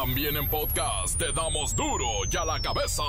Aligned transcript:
También 0.00 0.36
en 0.36 0.48
podcast 0.48 1.18
te 1.18 1.32
damos 1.32 1.74
duro 1.74 2.06
y 2.30 2.36
a 2.36 2.44
la 2.44 2.60
cabeza. 2.60 3.02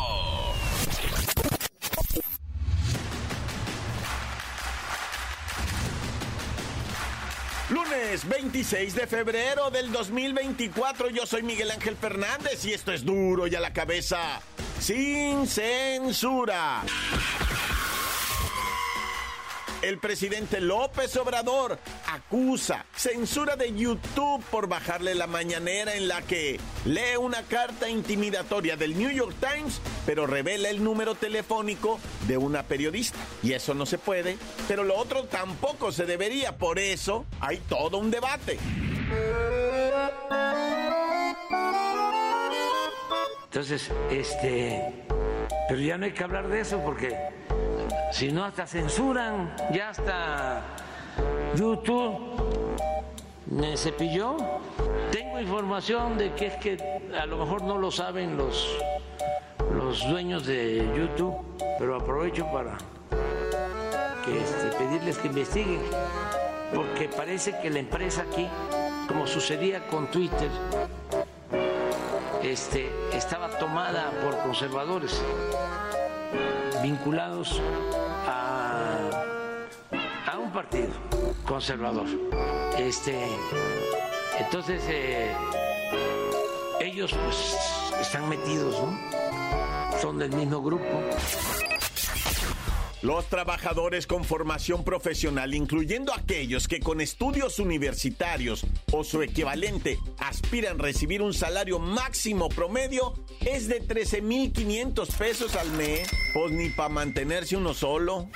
Lunes 7.70 8.28
26 8.28 8.96
de 8.96 9.05
febrero 9.05 9.70
del 9.70 9.91
2024, 9.91 11.12
yo 11.12 11.28
soy 11.28 11.44
Miguel 11.44 11.70
Ángel 11.70 11.96
Fernández 11.96 12.66
y 12.66 12.73
esto 12.73 12.92
es 12.92 13.06
duro 13.06 13.46
y 13.46 13.54
a 13.54 13.60
la 13.60 13.71
cabeza, 13.71 14.42
sin 14.80 15.46
censura. 15.46 16.82
El 19.90 19.98
presidente 19.98 20.62
López 20.62 21.18
Obrador 21.18 21.80
acusa 22.06 22.86
censura 22.96 23.56
de 23.56 23.74
YouTube 23.74 24.44
por 24.52 24.68
bajarle 24.68 25.16
la 25.16 25.26
mañanera 25.26 25.96
en 25.96 26.08
la 26.08 26.21
que 26.21 26.60
lee 26.86 27.18
una 27.20 27.42
carta 27.42 27.89
intimidatoria 27.89 28.78
del 28.78 28.96
New 28.96 29.10
York 29.10 29.36
Times, 29.39 29.82
pero 30.06 30.28
revela 30.28 30.70
el 30.70 30.83
número 30.83 31.16
telefónico 31.16 32.00
de 32.28 32.38
una 32.38 32.61
periodista. 32.61 33.17
Y 33.42 33.53
eso 33.53 33.73
no 33.73 33.88
se 33.88 33.97
puede, 33.97 34.38
pero 34.67 34.83
lo 34.83 34.95
otro 34.95 35.23
tampoco 35.23 35.92
se 35.92 36.06
debería. 36.06 36.56
Por 36.56 36.78
eso 36.78 37.25
hay 37.39 37.58
todo 37.58 37.97
un 37.97 38.11
debate. 38.11 38.59
Entonces, 43.45 43.89
este, 44.11 45.03
pero 45.67 45.81
ya 45.81 45.97
no 45.97 46.06
hay 46.06 46.11
que 46.11 46.23
hablar 46.23 46.47
de 46.47 46.59
eso 46.59 46.80
porque 46.86 47.39
si 48.11 48.31
no 48.31 48.44
hasta 48.44 48.66
censuran, 48.66 49.53
ya 49.72 49.89
hasta 49.89 50.61
YouTube 51.55 52.17
me 53.47 53.77
cepilló. 53.77 54.38
Tengo 55.11 55.39
información 55.39 56.17
de 56.17 56.33
que 56.33 56.47
es 56.47 56.55
que 56.58 57.02
a 57.19 57.25
lo 57.25 57.38
mejor 57.38 57.63
no 57.63 57.77
lo 57.77 57.91
saben 57.91 58.38
los, 58.38 58.77
los 59.73 60.07
dueños 60.07 60.45
de 60.45 60.88
YouTube, 60.95 61.35
pero 61.77 61.95
aprovecho 61.95 62.45
para 62.51 62.77
este, 64.27 64.77
pedirles 64.77 65.17
que 65.17 65.27
investiguen, 65.27 65.81
porque 66.73 67.09
parece 67.09 67.57
que 67.59 67.69
la 67.69 67.79
empresa 67.79 68.23
aquí, 68.23 68.47
como 69.07 69.25
sucedía 69.25 69.88
con 69.88 70.07
Twitter, 70.07 70.49
este, 72.44 72.89
estaba 73.13 73.49
tomada 73.57 74.11
por 74.23 74.38
conservadores 74.39 75.21
vinculados 76.81 77.61
a, 78.27 79.09
a 80.31 80.38
un 80.38 80.52
partido 80.52 80.89
conservador. 81.45 82.08
Este, 82.77 83.27
entonces 84.39 84.81
eh, 84.88 85.35
ellos 86.80 87.13
pues 87.13 87.57
están 88.00 88.30
metidos, 88.30 88.75
¿no? 88.81 90.00
Son 90.00 90.17
del 90.17 90.31
mismo 90.31 90.61
grupo. 90.61 91.02
Los 93.02 93.28
trabajadores 93.28 94.05
con 94.08 94.25
formación 94.25 94.83
profesional, 94.83 95.53
incluyendo 95.53 96.14
aquellos 96.14 96.67
que 96.67 96.81
con 96.81 97.00
estudios 97.00 97.59
universitarios 97.59 98.66
o 98.91 99.06
su 99.06 99.22
equivalente 99.22 99.97
aspiran 100.17 100.80
recibir 100.80 101.22
un 101.22 101.33
salario 101.33 101.80
máximo 101.80 102.50
promedio, 102.50 103.14
es 103.39 103.69
de 103.69 103.81
13.500 103.81 105.16
pesos 105.16 105.56
al 105.56 105.72
mes. 105.72 106.09
Pues 106.33 106.52
ni 106.52 106.69
para 106.72 106.89
mantenerse 106.89 107.56
uno 107.56 107.73
solo. 107.73 108.28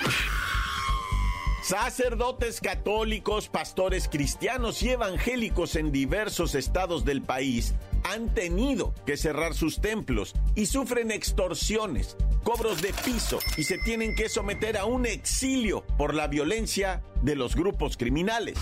Sacerdotes 1.63 2.61
católicos, 2.61 3.49
pastores 3.49 4.07
cristianos 4.09 4.81
y 4.83 4.89
evangélicos 4.89 5.75
en 5.75 5.91
diversos 5.91 6.55
estados 6.55 7.03
del 7.03 7.21
país 7.21 7.73
han 8.03 8.33
tenido 8.33 8.93
que 9.05 9.15
cerrar 9.15 9.53
sus 9.53 9.79
templos 9.79 10.33
y 10.55 10.65
sufren 10.65 11.09
extorsiones, 11.09 12.17
cobros 12.43 12.81
de 12.81 12.93
piso 12.93 13.39
y 13.57 13.63
se 13.63 13.77
tienen 13.77 14.15
que 14.15 14.29
someter 14.29 14.77
a 14.77 14.85
un 14.85 15.05
exilio 15.05 15.85
por 15.97 16.13
la 16.13 16.27
violencia 16.27 17.01
de 17.21 17.35
los 17.35 17.55
grupos 17.55 17.97
criminales. 17.97 18.57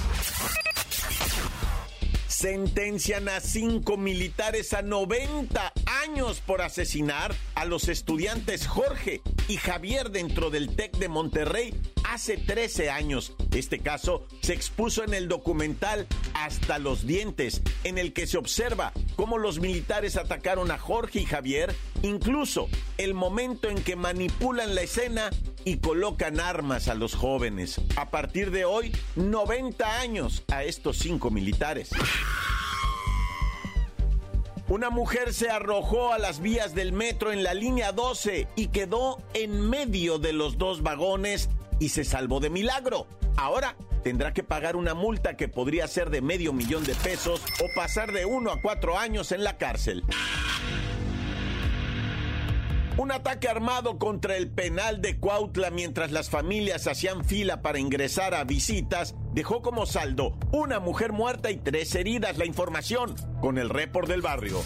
Sentencian 2.27 3.29
a 3.29 3.39
cinco 3.39 3.97
militares 3.97 4.73
a 4.73 4.81
90 4.81 5.73
años 6.03 6.41
por 6.41 6.61
asesinar 6.61 7.35
a 7.53 7.65
los 7.65 7.87
estudiantes 7.87 8.65
Jorge 8.65 9.21
y 9.47 9.57
Javier 9.57 10.09
dentro 10.09 10.49
del 10.49 10.75
TEC 10.75 10.97
de 10.97 11.07
Monterrey 11.07 11.75
hace 12.03 12.37
13 12.37 12.89
años. 12.89 13.33
Este 13.53 13.79
caso 13.79 14.25
se 14.41 14.53
expuso 14.53 15.03
en 15.03 15.13
el 15.13 15.27
documental 15.27 16.07
Hasta 16.33 16.79
los 16.79 17.05
dientes, 17.05 17.61
en 17.83 17.97
el 17.97 18.11
que 18.11 18.25
se 18.25 18.37
observa 18.37 18.91
cómo 19.15 19.37
los 19.37 19.59
militares 19.59 20.17
atacaron 20.17 20.71
a 20.71 20.79
Jorge 20.79 21.19
y 21.19 21.25
Javier, 21.25 21.75
incluso 22.03 22.67
el 22.97 23.13
momento 23.13 23.69
en 23.69 23.83
que 23.83 23.95
manipulan 23.95 24.75
la 24.75 24.81
escena 24.81 25.29
y 25.65 25.77
colocan 25.77 26.39
armas 26.39 26.87
a 26.87 26.95
los 26.95 27.15
jóvenes. 27.15 27.81
A 27.95 28.09
partir 28.09 28.51
de 28.51 28.65
hoy, 28.65 28.91
90 29.15 29.99
años 29.99 30.43
a 30.51 30.63
estos 30.63 30.97
cinco 30.97 31.29
militares. 31.29 31.91
Una 34.67 34.89
mujer 34.89 35.33
se 35.33 35.49
arrojó 35.49 36.13
a 36.13 36.17
las 36.17 36.39
vías 36.39 36.73
del 36.73 36.93
metro 36.93 37.33
en 37.33 37.43
la 37.43 37.53
línea 37.53 37.91
12 37.91 38.47
y 38.55 38.67
quedó 38.67 39.21
en 39.33 39.69
medio 39.69 40.17
de 40.17 40.31
los 40.31 40.57
dos 40.57 40.81
vagones 40.81 41.49
y 41.79 41.89
se 41.89 42.05
salvó 42.05 42.39
de 42.39 42.49
milagro. 42.49 43.05
Ahora 43.35 43.75
tendrá 44.01 44.33
que 44.33 44.43
pagar 44.43 44.77
una 44.77 44.93
multa 44.93 45.35
que 45.35 45.49
podría 45.49 45.87
ser 45.87 46.09
de 46.09 46.21
medio 46.21 46.53
millón 46.53 46.85
de 46.85 46.95
pesos 46.95 47.41
o 47.61 47.65
pasar 47.75 48.13
de 48.13 48.25
uno 48.25 48.51
a 48.51 48.61
cuatro 48.61 48.97
años 48.97 49.33
en 49.33 49.43
la 49.43 49.57
cárcel. 49.57 50.03
Un 53.01 53.11
ataque 53.11 53.47
armado 53.49 53.97
contra 53.97 54.37
el 54.37 54.47
penal 54.47 55.01
de 55.01 55.17
Cuautla 55.17 55.71
mientras 55.71 56.11
las 56.11 56.29
familias 56.29 56.85
hacían 56.85 57.25
fila 57.25 57.63
para 57.63 57.79
ingresar 57.79 58.35
a 58.35 58.43
visitas 58.43 59.15
dejó 59.33 59.63
como 59.63 59.87
saldo 59.87 60.37
una 60.51 60.79
mujer 60.79 61.11
muerta 61.11 61.49
y 61.49 61.57
tres 61.57 61.95
heridas. 61.95 62.37
La 62.37 62.45
información 62.45 63.15
con 63.41 63.57
el 63.57 63.69
report 63.69 64.07
del 64.07 64.21
barrio. 64.21 64.61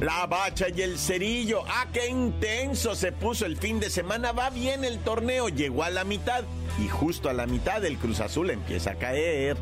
La 0.00 0.26
bacha 0.26 0.66
y 0.74 0.82
el 0.82 0.98
cerillo. 0.98 1.62
¡Ah, 1.68 1.86
qué 1.92 2.08
intenso 2.08 2.96
se 2.96 3.12
puso 3.12 3.46
el 3.46 3.56
fin 3.56 3.78
de 3.78 3.90
semana! 3.90 4.32
Va 4.32 4.50
bien 4.50 4.84
el 4.84 4.98
torneo, 4.98 5.48
llegó 5.48 5.84
a 5.84 5.90
la 5.90 6.02
mitad 6.02 6.42
y 6.80 6.88
justo 6.88 7.28
a 7.28 7.32
la 7.32 7.46
mitad 7.46 7.84
el 7.84 7.96
Cruz 7.96 8.18
Azul 8.18 8.50
empieza 8.50 8.90
a 8.90 8.94
caer. 8.96 9.56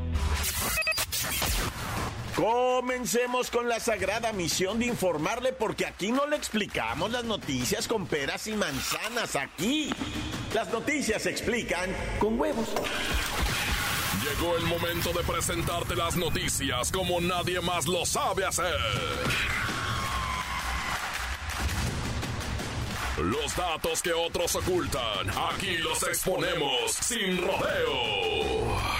Comencemos 2.35 3.51
con 3.51 3.69
la 3.69 3.81
sagrada 3.81 4.33
misión 4.33 4.79
de 4.79 4.87
informarle 4.87 5.53
porque 5.53 5.87
aquí 5.87 6.13
no 6.13 6.27
le 6.27 6.37
explicamos 6.37 7.11
las 7.11 7.25
noticias 7.25 7.89
con 7.89 8.07
peras 8.07 8.47
y 8.47 8.53
manzanas, 8.53 9.37
aquí 9.37 9.91
las 10.55 10.69
noticias 10.73 11.23
se 11.23 11.31
explican 11.31 11.95
con 12.19 12.39
huevos. 12.39 12.69
Llegó 14.23 14.57
el 14.57 14.65
momento 14.65 15.13
de 15.13 15.25
presentarte 15.25 15.97
las 15.97 16.17
noticias 16.17 16.93
como 16.93 17.21
nadie 17.21 17.61
más 17.61 17.87
lo 17.87 18.07
sabe 18.07 18.45
hacer. 18.45 18.79
Los 23.19 23.55
datos 23.55 24.01
que 24.03 24.13
otros 24.13 24.55
ocultan, 24.57 25.29
aquí 25.53 25.77
los 25.79 26.03
exponemos 26.05 26.93
sin 26.93 27.37
rodeos. 27.39 29.00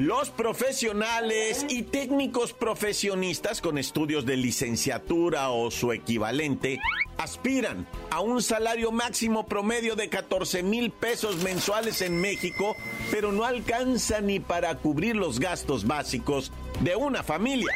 Los 0.00 0.30
profesionales 0.30 1.66
y 1.68 1.82
técnicos 1.82 2.54
profesionistas 2.54 3.60
con 3.60 3.76
estudios 3.76 4.24
de 4.24 4.38
licenciatura 4.38 5.50
o 5.50 5.70
su 5.70 5.92
equivalente 5.92 6.80
aspiran 7.18 7.86
a 8.10 8.20
un 8.20 8.42
salario 8.42 8.92
máximo 8.92 9.44
promedio 9.44 9.96
de 9.96 10.08
14 10.08 10.62
mil 10.62 10.90
pesos 10.90 11.42
mensuales 11.42 12.00
en 12.00 12.18
México, 12.18 12.76
pero 13.10 13.30
no 13.30 13.44
alcanza 13.44 14.22
ni 14.22 14.40
para 14.40 14.74
cubrir 14.76 15.16
los 15.16 15.38
gastos 15.38 15.86
básicos 15.86 16.50
de 16.80 16.96
una 16.96 17.22
familia. 17.22 17.74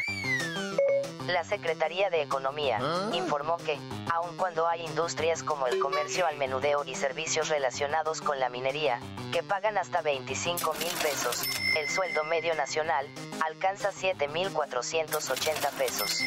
La 1.27 1.43
Secretaría 1.43 2.11
de 2.11 2.21
Economía 2.21 2.79
informó 3.11 3.57
que, 3.57 3.79
aun 4.13 4.37
cuando 4.37 4.67
hay 4.67 4.85
industrias 4.85 5.41
como 5.41 5.65
el 5.65 5.79
comercio 5.79 6.27
al 6.27 6.37
menudeo 6.37 6.83
y 6.85 6.93
servicios 6.93 7.49
relacionados 7.49 8.21
con 8.21 8.39
la 8.39 8.49
minería, 8.49 8.99
que 9.33 9.41
pagan 9.41 9.77
hasta 9.77 10.01
25 10.01 10.73
mil 10.75 10.93
pesos, 11.01 11.41
el 11.77 11.89
sueldo 11.89 12.23
medio 12.25 12.53
nacional 12.53 13.07
alcanza 13.43 13.91
7 13.91 14.27
mil 14.27 14.51
480 14.51 15.69
pesos. 15.71 16.21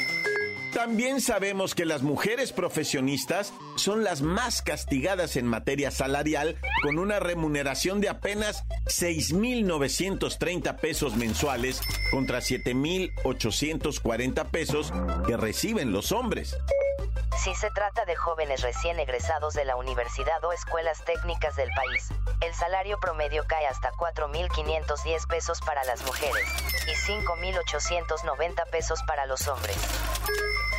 También 0.72 1.20
sabemos 1.20 1.74
que 1.74 1.84
las 1.84 2.02
mujeres 2.02 2.52
profesionistas 2.52 3.52
son 3.76 4.02
las 4.04 4.22
más 4.22 4.62
castigadas 4.62 5.36
en 5.36 5.44
materia 5.46 5.90
salarial 5.90 6.56
con 6.82 6.98
una 6.98 7.20
remuneración 7.20 8.00
de 8.00 8.08
apenas 8.08 8.64
6.930 8.86 10.76
pesos 10.76 11.14
mensuales 11.16 11.82
contra 12.10 12.38
7.840 12.40 14.50
pesos 14.50 14.90
que 15.26 15.36
reciben 15.36 15.92
los 15.92 16.12
hombres. 16.12 16.56
Si 17.36 17.54
se 17.54 17.70
trata 17.70 18.04
de 18.04 18.16
jóvenes 18.16 18.62
recién 18.62 18.98
egresados 18.98 19.54
de 19.54 19.64
la 19.64 19.76
universidad 19.76 20.42
o 20.44 20.52
escuelas 20.52 21.04
técnicas 21.04 21.56
del 21.56 21.70
país, 21.70 22.08
el 22.40 22.54
salario 22.54 22.98
promedio 23.00 23.44
cae 23.46 23.66
hasta 23.66 23.92
4.510 23.92 25.26
pesos 25.28 25.60
para 25.60 25.84
las 25.84 26.02
mujeres 26.04 26.46
y 26.86 26.92
5.890 26.92 28.70
pesos 28.70 29.02
para 29.06 29.26
los 29.26 29.46
hombres. 29.48 29.76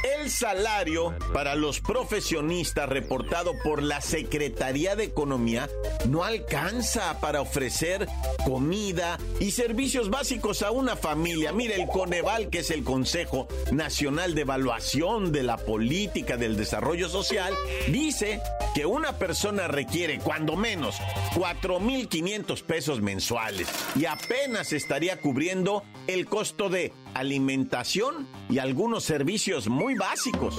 El 0.03 0.29
salario 0.29 1.13
para 1.33 1.55
los 1.55 1.81
profesionistas 1.81 2.87
reportado 2.87 3.53
por 3.63 3.83
la 3.83 3.99
Secretaría 3.99 4.95
de 4.95 5.03
Economía 5.03 5.69
no 6.07 6.23
alcanza 6.23 7.19
para 7.19 7.41
ofrecer 7.41 8.07
comida 8.45 9.17
y 9.41 9.51
servicios 9.51 10.09
básicos 10.09 10.61
a 10.61 10.71
una 10.71 10.95
familia. 10.95 11.51
Mire, 11.51 11.81
el 11.81 11.87
Coneval, 11.87 12.49
que 12.49 12.59
es 12.59 12.71
el 12.71 12.85
Consejo 12.85 13.49
Nacional 13.71 14.35
de 14.35 14.41
Evaluación 14.41 15.33
de 15.33 15.43
la 15.43 15.57
Política 15.57 16.37
del 16.37 16.55
Desarrollo 16.55 17.09
Social, 17.09 17.53
dice 17.89 18.41
que 18.73 18.85
una 18.85 19.17
persona 19.17 19.67
requiere 19.67 20.19
cuando 20.19 20.55
menos 20.55 20.95
4.500 21.35 22.63
pesos 22.63 23.01
mensuales 23.01 23.67
y 23.95 24.05
apenas 24.05 24.71
estaría 24.71 25.19
cubriendo 25.19 25.83
el 26.13 26.25
costo 26.25 26.69
de 26.69 26.91
alimentación 27.13 28.27
y 28.49 28.57
algunos 28.57 29.03
servicios 29.03 29.67
muy 29.67 29.93
básicos. 29.93 30.55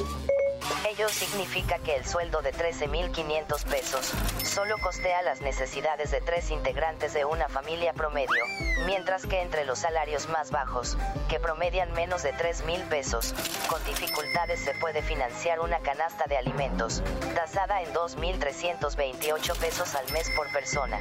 Ello 0.88 1.08
significa 1.08 1.78
que 1.80 1.96
el 1.96 2.06
sueldo 2.06 2.40
de 2.40 2.52
13.500 2.52 3.64
pesos 3.64 4.12
solo 4.44 4.76
costea 4.78 5.22
las 5.22 5.40
necesidades 5.40 6.12
de 6.12 6.20
tres 6.20 6.52
integrantes 6.52 7.14
de 7.14 7.24
una 7.24 7.48
familia 7.48 7.92
promedio, 7.94 8.44
mientras 8.86 9.26
que 9.26 9.40
entre 9.40 9.64
los 9.64 9.80
salarios 9.80 10.28
más 10.28 10.52
bajos, 10.52 10.96
que 11.28 11.40
promedian 11.40 11.92
menos 11.94 12.22
de 12.22 12.32
3.000 12.32 12.88
pesos, 12.88 13.34
con 13.68 13.84
dificultades 13.84 14.60
se 14.60 14.74
puede 14.74 15.02
financiar 15.02 15.58
una 15.58 15.80
canasta 15.80 16.26
de 16.28 16.36
alimentos, 16.36 17.02
tasada 17.34 17.82
en 17.82 17.92
2.328 17.92 19.56
pesos 19.58 19.96
al 19.96 20.12
mes 20.12 20.30
por 20.36 20.50
persona. 20.52 21.00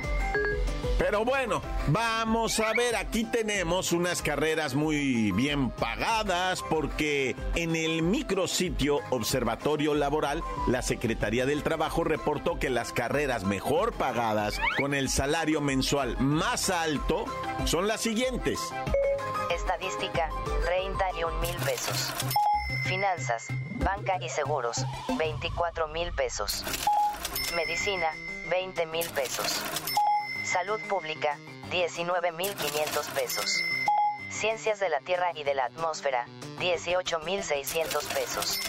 Pero 0.99 1.23
bueno, 1.23 1.61
vamos 1.87 2.59
a 2.59 2.73
ver, 2.73 2.97
aquí 2.97 3.23
tenemos 3.23 3.93
unas 3.93 4.21
carreras 4.21 4.75
muy 4.75 5.31
bien 5.31 5.71
pagadas 5.71 6.61
porque 6.61 7.37
en 7.55 7.77
el 7.77 8.01
micrositio 8.01 8.99
Observatorio 9.09 9.95
Laboral, 9.95 10.43
la 10.67 10.81
Secretaría 10.81 11.45
del 11.45 11.63
Trabajo 11.63 12.03
reportó 12.03 12.59
que 12.59 12.69
las 12.69 12.91
carreras 12.91 13.45
mejor 13.45 13.93
pagadas 13.93 14.59
con 14.77 14.93
el 14.93 15.09
salario 15.09 15.61
mensual 15.61 16.17
más 16.19 16.69
alto 16.69 17.23
son 17.63 17.87
las 17.87 18.01
siguientes. 18.01 18.59
Estadística, 19.55 20.29
31 20.65 21.39
mil 21.39 21.55
pesos. 21.65 22.13
Finanzas, 22.83 23.47
banca 23.75 24.17
y 24.21 24.27
seguros, 24.27 24.85
24 25.17 25.87
mil 25.87 26.11
pesos. 26.11 26.65
Medicina, 27.55 28.09
20 28.49 28.85
mil 28.87 29.09
pesos. 29.11 29.63
Salud 30.51 30.81
Pública, 30.89 31.37
19.500 31.69 33.07
pesos. 33.13 33.63
Ciencias 34.31 34.79
de 34.79 34.89
la 34.89 34.99
Tierra 35.01 35.31
y 35.35 35.43
de 35.43 35.53
la 35.53 35.65
Atmósfera, 35.65 36.25
18.600 36.57 38.13
pesos. 38.15 38.59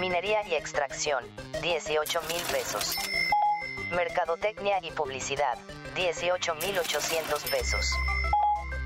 Minería 0.00 0.44
y 0.48 0.56
Extracción, 0.56 1.24
18.000 1.62 2.52
pesos. 2.52 2.96
Mercadotecnia 3.92 4.80
y 4.82 4.90
Publicidad, 4.90 5.56
18.800 5.94 7.48
pesos. 7.48 7.92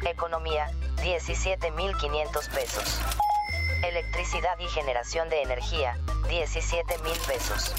Economía, 0.05 0.71
17.500 0.97 2.55
pesos. 2.55 3.01
Electricidad 3.83 4.59
y 4.59 4.69
generación 4.69 5.31
de 5.31 5.41
energía, 5.41 5.97
17.000 6.29 7.27
pesos. 7.27 7.75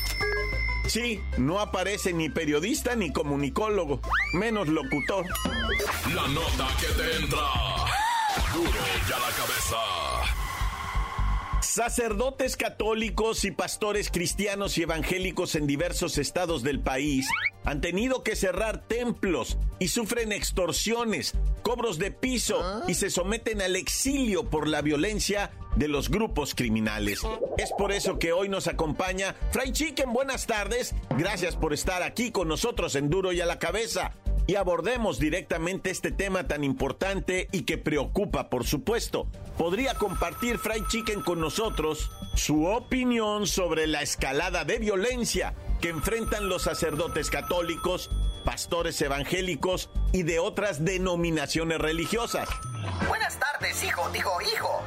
Sí, 0.89 1.21
no 1.37 1.59
aparece 1.59 2.13
ni 2.13 2.29
periodista 2.29 2.95
ni 2.95 3.13
comunicólogo, 3.13 4.01
menos 4.33 4.67
locutor. 4.67 5.23
La 6.15 6.27
nota 6.29 6.67
que 6.79 6.87
te 6.87 7.15
entra. 7.17 7.45
Duro 8.55 8.71
ya 9.07 9.19
la 9.19 9.29
cabeza. 9.29 10.28
Sacerdotes 11.69 12.57
católicos 12.57 13.45
y 13.45 13.51
pastores 13.51 14.09
cristianos 14.09 14.79
y 14.79 14.81
evangélicos 14.81 15.53
en 15.53 15.67
diversos 15.67 16.17
estados 16.17 16.63
del 16.63 16.79
país 16.79 17.27
han 17.63 17.79
tenido 17.79 18.23
que 18.23 18.35
cerrar 18.35 18.87
templos 18.87 19.59
y 19.77 19.89
sufren 19.89 20.31
extorsiones, 20.31 21.35
cobros 21.61 21.99
de 21.99 22.09
piso 22.09 22.59
y 22.87 22.95
se 22.95 23.11
someten 23.11 23.61
al 23.61 23.75
exilio 23.75 24.49
por 24.49 24.67
la 24.67 24.81
violencia 24.81 25.51
de 25.75 25.87
los 25.87 26.09
grupos 26.09 26.55
criminales. 26.55 27.21
Es 27.59 27.71
por 27.77 27.91
eso 27.91 28.17
que 28.17 28.33
hoy 28.33 28.49
nos 28.49 28.65
acompaña 28.65 29.35
Fray 29.51 29.71
Chicken. 29.71 30.11
Buenas 30.11 30.47
tardes. 30.47 30.95
Gracias 31.19 31.55
por 31.55 31.73
estar 31.73 32.01
aquí 32.01 32.31
con 32.31 32.47
nosotros 32.47 32.95
en 32.95 33.11
Duro 33.11 33.31
y 33.31 33.41
a 33.41 33.45
la 33.45 33.59
Cabeza 33.59 34.15
y 34.49 34.55
abordemos 34.55 35.19
directamente 35.19 35.91
este 35.91 36.11
tema 36.11 36.47
tan 36.47 36.63
importante 36.63 37.47
y 37.51 37.65
que 37.65 37.77
preocupa, 37.77 38.49
por 38.49 38.65
supuesto. 38.65 39.27
¿Podría 39.59 39.93
compartir 39.93 40.57
Fry 40.57 40.83
Chicken 40.87 41.21
con 41.21 41.39
nosotros 41.39 42.09
su 42.33 42.65
opinión 42.65 43.45
sobre 43.45 43.85
la 43.85 44.01
escalada 44.01 44.65
de 44.65 44.79
violencia 44.79 45.53
que 45.79 45.89
enfrentan 45.89 46.49
los 46.49 46.63
sacerdotes 46.63 47.29
católicos, 47.29 48.09
pastores 48.43 48.99
evangélicos 49.03 49.91
y 50.13 50.23
de 50.23 50.39
otras 50.39 50.83
denominaciones 50.83 51.77
religiosas? 51.77 52.49
Buenas 53.07 53.37
tardes, 53.39 53.83
hijo, 53.83 54.09
digo 54.09 54.31
hijo. 54.41 54.81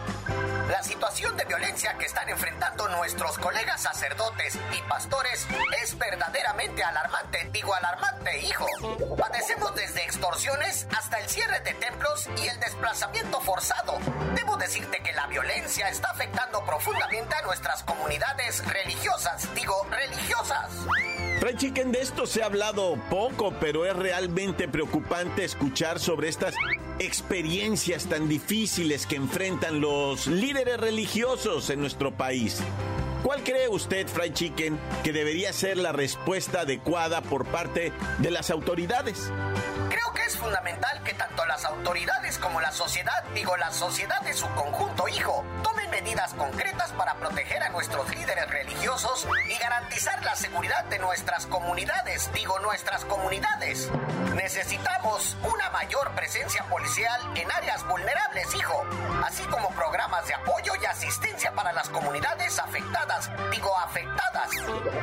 La 0.68 0.82
situación 0.82 1.36
de 1.36 1.44
violencia 1.44 1.96
que 1.98 2.06
están 2.06 2.28
enfrentando 2.28 2.88
nuestros 2.88 3.38
colegas 3.38 3.82
sacerdotes 3.82 4.58
y 4.76 4.88
pastores 4.88 5.46
es 5.82 5.98
verdaderamente 5.98 6.82
alarmante, 6.82 7.48
digo 7.52 7.74
alarmante, 7.74 8.40
hijo. 8.40 8.66
Padecemos 9.16 9.74
desde 9.74 10.04
extorsiones 10.04 10.86
hasta 10.96 11.18
el 11.20 11.28
cierre 11.28 11.60
de 11.60 11.74
templos 11.74 12.28
y 12.42 12.46
el 12.46 12.58
desplazamiento 12.60 13.40
forzado. 13.40 13.98
Debo 14.34 14.56
decirte 14.56 14.98
que 15.02 15.12
la 15.12 15.26
violencia 15.26 15.88
está 15.88 16.10
afectando 16.10 16.64
profundamente 16.64 17.34
a 17.34 17.42
nuestras 17.42 17.82
comunidades 17.82 18.64
religiosas, 18.66 19.48
digo 19.54 19.86
religiosas. 19.90 20.70
Chicken, 21.56 21.92
de 21.92 22.00
esto 22.00 22.26
se 22.26 22.42
ha 22.42 22.46
hablado 22.46 22.96
poco, 23.10 23.52
pero 23.60 23.84
es 23.84 23.94
realmente 23.94 24.68
preocupante 24.68 25.44
escuchar 25.44 26.00
sobre 26.00 26.28
estas 26.28 26.54
experiencias 27.04 28.06
tan 28.06 28.28
difíciles 28.28 29.06
que 29.06 29.16
enfrentan 29.16 29.80
los 29.80 30.26
líderes 30.26 30.78
religiosos 30.78 31.70
en 31.70 31.80
nuestro 31.80 32.16
país. 32.16 32.60
¿Cuál 33.22 33.42
cree 33.44 33.68
usted, 33.68 34.06
Fry 34.08 34.32
Chicken, 34.32 34.78
que 35.04 35.12
debería 35.12 35.52
ser 35.52 35.76
la 35.76 35.92
respuesta 35.92 36.62
adecuada 36.62 37.22
por 37.22 37.46
parte 37.46 37.92
de 38.18 38.30
las 38.30 38.50
autoridades? 38.50 39.30
Creo 39.88 40.12
que 40.14 40.21
es 40.32 40.38
fundamental 40.38 41.02
que 41.04 41.12
tanto 41.12 41.44
las 41.44 41.64
autoridades 41.66 42.38
como 42.38 42.60
la 42.60 42.72
sociedad, 42.72 43.22
digo 43.34 43.54
la 43.58 43.70
sociedad 43.70 44.20
de 44.22 44.32
su 44.32 44.48
conjunto, 44.54 45.06
hijo, 45.08 45.44
tomen 45.62 45.90
medidas 45.90 46.32
concretas 46.34 46.90
para 46.92 47.14
proteger 47.16 47.62
a 47.62 47.68
nuestros 47.68 48.08
líderes 48.14 48.48
religiosos 48.48 49.28
y 49.48 49.58
garantizar 49.58 50.22
la 50.24 50.34
seguridad 50.34 50.84
de 50.84 50.98
nuestras 51.00 51.46
comunidades, 51.46 52.30
digo 52.32 52.58
nuestras 52.60 53.04
comunidades. 53.04 53.90
Necesitamos 54.34 55.36
una 55.42 55.68
mayor 55.70 56.10
presencia 56.12 56.64
policial 56.64 57.20
en 57.34 57.52
áreas 57.52 57.86
vulnerables, 57.86 58.54
hijo, 58.54 58.86
así 59.26 59.42
como 59.44 59.68
programas 59.70 60.26
de 60.26 60.34
apoyo 60.34 60.72
y 60.80 60.86
asistencia 60.86 61.52
para 61.52 61.72
las 61.72 61.90
comunidades 61.90 62.58
afectadas, 62.58 63.30
digo 63.50 63.76
afectadas. 63.78 64.50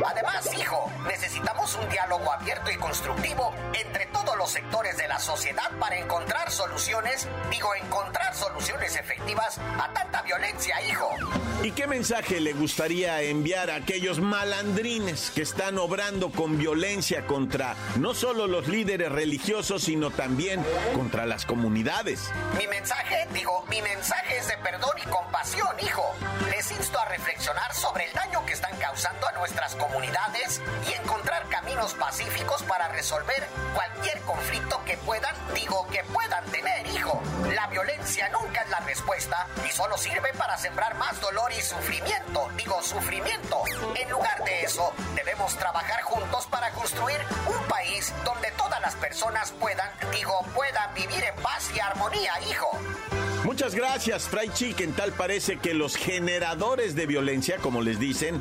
Además, 0.07 0.51
hijo, 0.57 0.91
necesitamos 1.07 1.75
un 1.75 1.87
diálogo 1.89 2.31
abierto 2.31 2.71
y 2.71 2.77
constructivo 2.77 3.53
entre 3.73 4.07
todos 4.07 4.35
los 4.37 4.49
sectores 4.49 4.97
de 4.97 5.07
la 5.07 5.18
sociedad 5.19 5.69
para 5.79 5.97
encontrar 5.97 6.51
soluciones, 6.51 7.27
digo 7.49 7.73
encontrar 7.75 8.35
soluciones 8.35 8.95
efectivas 8.95 9.59
a 9.79 9.91
tanta 9.93 10.21
violencia, 10.21 10.81
hijo. 10.89 11.09
¿Y 11.61 11.71
qué 11.71 11.87
mensaje 11.87 12.39
le 12.39 12.53
gustaría 12.53 13.21
enviar 13.21 13.69
a 13.69 13.75
aquellos 13.75 14.19
malandrines 14.19 15.31
que 15.31 15.41
están 15.41 15.77
obrando 15.77 16.31
con 16.31 16.57
violencia 16.57 17.27
contra 17.27 17.75
no 17.97 18.13
solo 18.13 18.47
los 18.47 18.67
líderes 18.67 19.11
religiosos, 19.11 19.83
sino 19.83 20.09
también 20.09 20.63
contra 20.95 21.25
las 21.25 21.45
comunidades? 21.45 22.31
Mi 22.57 22.65
mensaje, 22.67 23.27
digo, 23.33 23.65
mi 23.69 23.81
mensaje 23.81 24.37
es 24.37 24.47
de 24.47 24.57
perdón 24.57 24.93
y 25.05 25.09
compasión, 25.09 25.75
hijo. 25.81 26.15
Les 26.49 26.71
insto 26.71 26.97
a 26.97 27.05
reflexionar 27.05 27.73
sobre 27.73 28.05
el 28.05 28.13
daño 28.13 28.45
que 28.45 28.53
están 28.53 28.75
causando 28.77 29.27
a 29.27 29.31
nuestras 29.33 29.75
comunidades 29.75 30.61
y 30.89 30.93
encontrar 30.93 31.47
caminos 31.49 31.93
pacíficos 31.95 32.63
para 32.63 32.87
resolver 32.89 33.47
cualquier 33.73 34.21
conflicto 34.21 34.81
que 34.85 34.97
puedan, 35.09 35.35
digo, 35.55 35.87
que 35.87 36.03
puedan 36.13 36.45
tener, 36.51 36.85
hijo. 36.85 37.19
La 37.55 37.65
violencia 37.65 38.29
nunca 38.29 38.61
es 38.61 38.69
la 38.69 38.79
respuesta 38.81 39.47
y 39.67 39.71
solo 39.71 39.97
sirve 39.97 40.31
para 40.37 40.55
sembrar 40.55 40.95
más 40.99 41.19
dolor 41.19 41.51
y 41.51 41.59
sufrimiento. 41.63 42.47
Digo, 42.55 42.79
sufrimiento. 42.83 43.63
En 43.99 44.07
lugar 44.11 44.43
de 44.45 44.61
eso, 44.61 44.93
debemos 45.15 45.57
trabajar 45.57 46.03
juntos 46.03 46.45
para 46.51 46.69
construir 46.73 47.17
un 47.47 47.67
país 47.67 48.13
donde 48.23 48.51
todas 48.51 48.79
las 48.81 48.93
personas 48.97 49.51
puedan, 49.53 49.89
digo, 50.11 50.45
puedan 50.53 50.93
vivir 50.93 51.23
en 51.23 51.35
paz 51.41 51.71
y 51.75 51.79
armonía, 51.79 52.33
hijo. 52.47 52.69
Muchas 53.43 53.73
gracias, 53.73 54.27
Fry 54.27 54.53
Chicken. 54.53 54.93
Tal 54.93 55.11
parece 55.13 55.57
que 55.57 55.73
los 55.73 55.95
generadores 55.95 56.93
de 56.93 57.07
violencia, 57.07 57.57
como 57.57 57.81
les 57.81 57.99
dicen, 57.99 58.39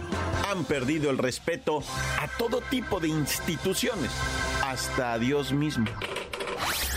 han 0.50 0.66
perdido 0.66 1.08
el 1.08 1.16
respeto 1.16 1.82
a 2.20 2.28
todo 2.36 2.60
tipo 2.60 3.00
de 3.00 3.08
instituciones, 3.08 4.10
hasta 4.62 5.14
a 5.14 5.18
Dios 5.18 5.52
mismo. 5.52 5.86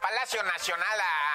Palacio 0.00 0.42
Nacional, 0.42 0.98
a 0.98 1.29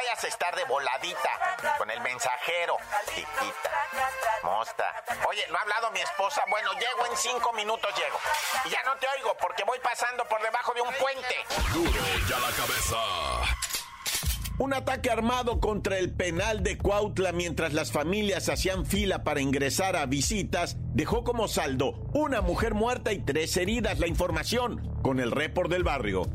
vayas 0.00 0.24
a 0.24 0.28
estar 0.28 0.56
de 0.56 0.64
voladita 0.64 1.30
con 1.76 1.90
el 1.90 2.00
mensajero, 2.00 2.76
chiquita. 3.06 3.70
Mosta. 4.42 4.84
Oye, 5.28 5.42
¿no 5.50 5.58
ha 5.58 5.60
hablado 5.60 5.90
mi 5.90 6.00
esposa? 6.00 6.42
Bueno, 6.48 6.72
llego 6.72 7.06
en 7.10 7.16
cinco 7.16 7.52
minutos, 7.52 7.90
llego. 7.96 8.18
Y 8.64 8.70
ya 8.70 8.82
no 8.84 8.96
te 8.96 9.06
oigo 9.18 9.36
porque 9.40 9.62
voy 9.64 9.78
pasando 9.80 10.24
por 10.24 10.40
debajo 10.42 10.72
de 10.72 10.80
un 10.80 10.94
puente. 10.94 11.34
Duro 11.74 12.00
y 12.28 12.32
a 12.32 12.38
la 12.38 12.50
cabeza. 12.56 12.96
Un 14.58 14.74
ataque 14.74 15.10
armado 15.10 15.60
contra 15.60 15.98
el 15.98 16.12
penal 16.14 16.62
de 16.62 16.78
Cuautla 16.78 17.32
mientras 17.32 17.72
las 17.74 17.92
familias 17.92 18.48
hacían 18.48 18.86
fila 18.86 19.22
para 19.22 19.40
ingresar 19.40 19.96
a 19.96 20.06
visitas 20.06 20.76
dejó 20.94 21.24
como 21.24 21.48
saldo 21.48 21.92
una 22.12 22.40
mujer 22.40 22.74
muerta 22.74 23.12
y 23.12 23.18
tres 23.20 23.56
heridas. 23.56 23.98
La 23.98 24.06
información 24.06 24.98
con 25.02 25.20
el 25.20 25.30
report 25.30 25.70
del 25.70 25.84
barrio. 25.84 26.26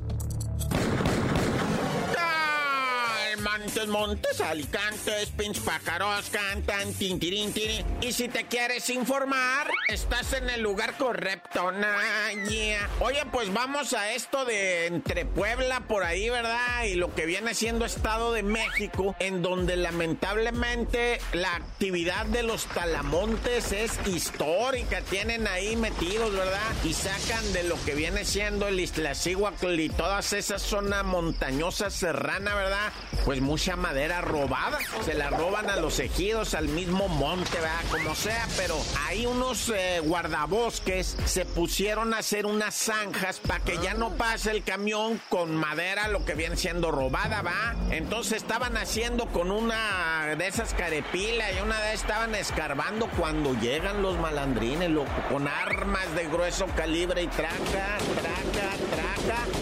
Montes, 3.57 3.87
montes, 3.87 4.41
alicantes, 4.41 5.29
pinch 5.29 5.61
pájaros 5.61 6.29
cantan, 6.29 6.93
tintirín, 6.93 7.53
tirín. 7.53 7.85
Y 8.01 8.11
si 8.11 8.27
te 8.27 8.47
quieres 8.47 8.89
informar, 8.89 9.71
estás 9.87 10.33
en 10.33 10.49
el 10.49 10.61
lugar 10.61 10.97
correcto, 10.97 11.71
nah, 11.71 12.31
yeah. 12.49 12.89
Oye, 12.99 13.23
pues 13.31 13.53
vamos 13.53 13.93
a 13.93 14.11
esto 14.11 14.43
de 14.43 14.87
entre 14.87 15.23
Puebla 15.25 15.79
por 15.87 16.03
ahí, 16.03 16.29
¿verdad? 16.29 16.83
Y 16.83 16.95
lo 16.95 17.15
que 17.15 17.25
viene 17.25 17.53
siendo 17.53 17.85
Estado 17.85 18.33
de 18.33 18.43
México, 18.43 19.15
en 19.19 19.41
donde 19.41 19.77
lamentablemente 19.77 21.21
la 21.31 21.55
actividad 21.55 22.25
de 22.25 22.43
los 22.43 22.65
talamontes 22.65 23.71
es 23.71 23.97
histórica. 24.05 24.99
Tienen 25.01 25.47
ahí 25.47 25.77
metidos, 25.77 26.33
¿verdad? 26.33 26.73
Y 26.83 26.93
sacan 26.93 27.53
de 27.53 27.63
lo 27.63 27.81
que 27.85 27.95
viene 27.95 28.25
siendo 28.25 28.67
el 28.67 28.81
Iztaccíhuatl 28.81 29.79
y 29.79 29.87
todas 29.87 30.33
esas 30.33 30.61
zonas 30.61 31.05
montañosas 31.05 31.93
serrana, 31.93 32.53
¿verdad? 32.53 32.91
Pues 33.23 33.44
mucha 33.45 33.75
madera 33.75 34.21
robada. 34.21 34.79
Se 35.05 35.13
la 35.13 35.29
roban 35.29 35.69
a 35.69 35.77
los 35.77 35.99
ejidos, 35.99 36.53
al 36.53 36.67
mismo 36.67 37.07
monte, 37.07 37.57
¿verdad? 37.59 37.81
Como 37.91 38.15
sea, 38.15 38.47
pero 38.57 38.75
hay 39.07 39.25
unos 39.25 39.69
eh, 39.69 40.01
guardabosques 40.03 41.15
se 41.25 41.45
pusieron 41.45 42.13
a 42.13 42.19
hacer 42.19 42.45
unas 42.45 42.75
zanjas 42.75 43.39
para 43.39 43.63
que 43.63 43.77
ya 43.77 43.93
no 43.93 44.11
pase 44.11 44.51
el 44.51 44.63
camión 44.63 45.21
con 45.29 45.55
madera, 45.55 46.07
lo 46.07 46.25
que 46.25 46.33
viene 46.33 46.57
siendo 46.57 46.91
robada, 46.91 47.41
¿va? 47.41 47.75
Entonces 47.91 48.37
estaban 48.37 48.77
haciendo 48.77 49.27
con 49.27 49.51
una 49.51 50.35
de 50.37 50.47
esas 50.47 50.73
carepilas 50.73 51.51
y 51.57 51.61
una 51.61 51.79
de 51.81 51.93
estaban 51.93 52.35
escarbando 52.35 53.07
cuando 53.17 53.53
llegan 53.59 54.01
los 54.01 54.17
malandrines, 54.17 54.89
loco, 54.89 55.11
con 55.29 55.47
armas 55.47 56.13
de 56.15 56.27
grueso 56.27 56.65
calibre 56.75 57.23
y 57.23 57.27
traca, 57.27 57.97
traca 58.21 58.54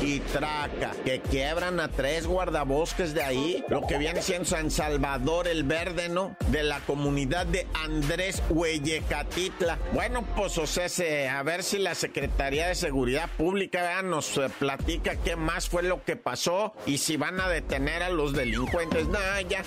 y 0.03 0.19
traca, 0.19 0.91
que 1.05 1.21
quiebran 1.21 1.79
a 1.79 1.87
tres 1.87 2.27
guardabosques 2.27 3.13
de 3.13 3.23
ahí 3.23 3.63
lo 3.69 3.87
que 3.87 3.97
viene 3.97 4.21
siendo 4.21 4.45
San 4.45 4.69
Salvador 4.69 5.47
el 5.47 5.63
Verde, 5.63 6.09
¿no? 6.09 6.35
De 6.49 6.63
la 6.63 6.79
comunidad 6.81 7.45
de 7.45 7.65
Andrés 7.73 8.43
Hueyecatitla. 8.49 9.79
Bueno, 9.93 10.25
pues 10.35 10.57
o 10.57 10.67
sea, 10.67 10.89
se, 10.89 11.29
a 11.29 11.41
ver 11.43 11.63
si 11.63 11.77
la 11.77 11.95
Secretaría 11.95 12.67
de 12.67 12.75
Seguridad 12.75 13.29
Pública 13.37 14.01
nos 14.01 14.37
eh, 14.37 14.49
platica 14.59 15.15
qué 15.15 15.35
más 15.35 15.69
fue 15.69 15.83
lo 15.83 16.03
que 16.03 16.15
pasó 16.15 16.73
y 16.85 16.97
si 16.97 17.15
van 17.15 17.39
a 17.39 17.47
detener 17.47 18.03
a 18.03 18.09
los 18.09 18.33
delincuentes. 18.33 19.07
Nah, 19.07 19.39
ya. 19.41 19.63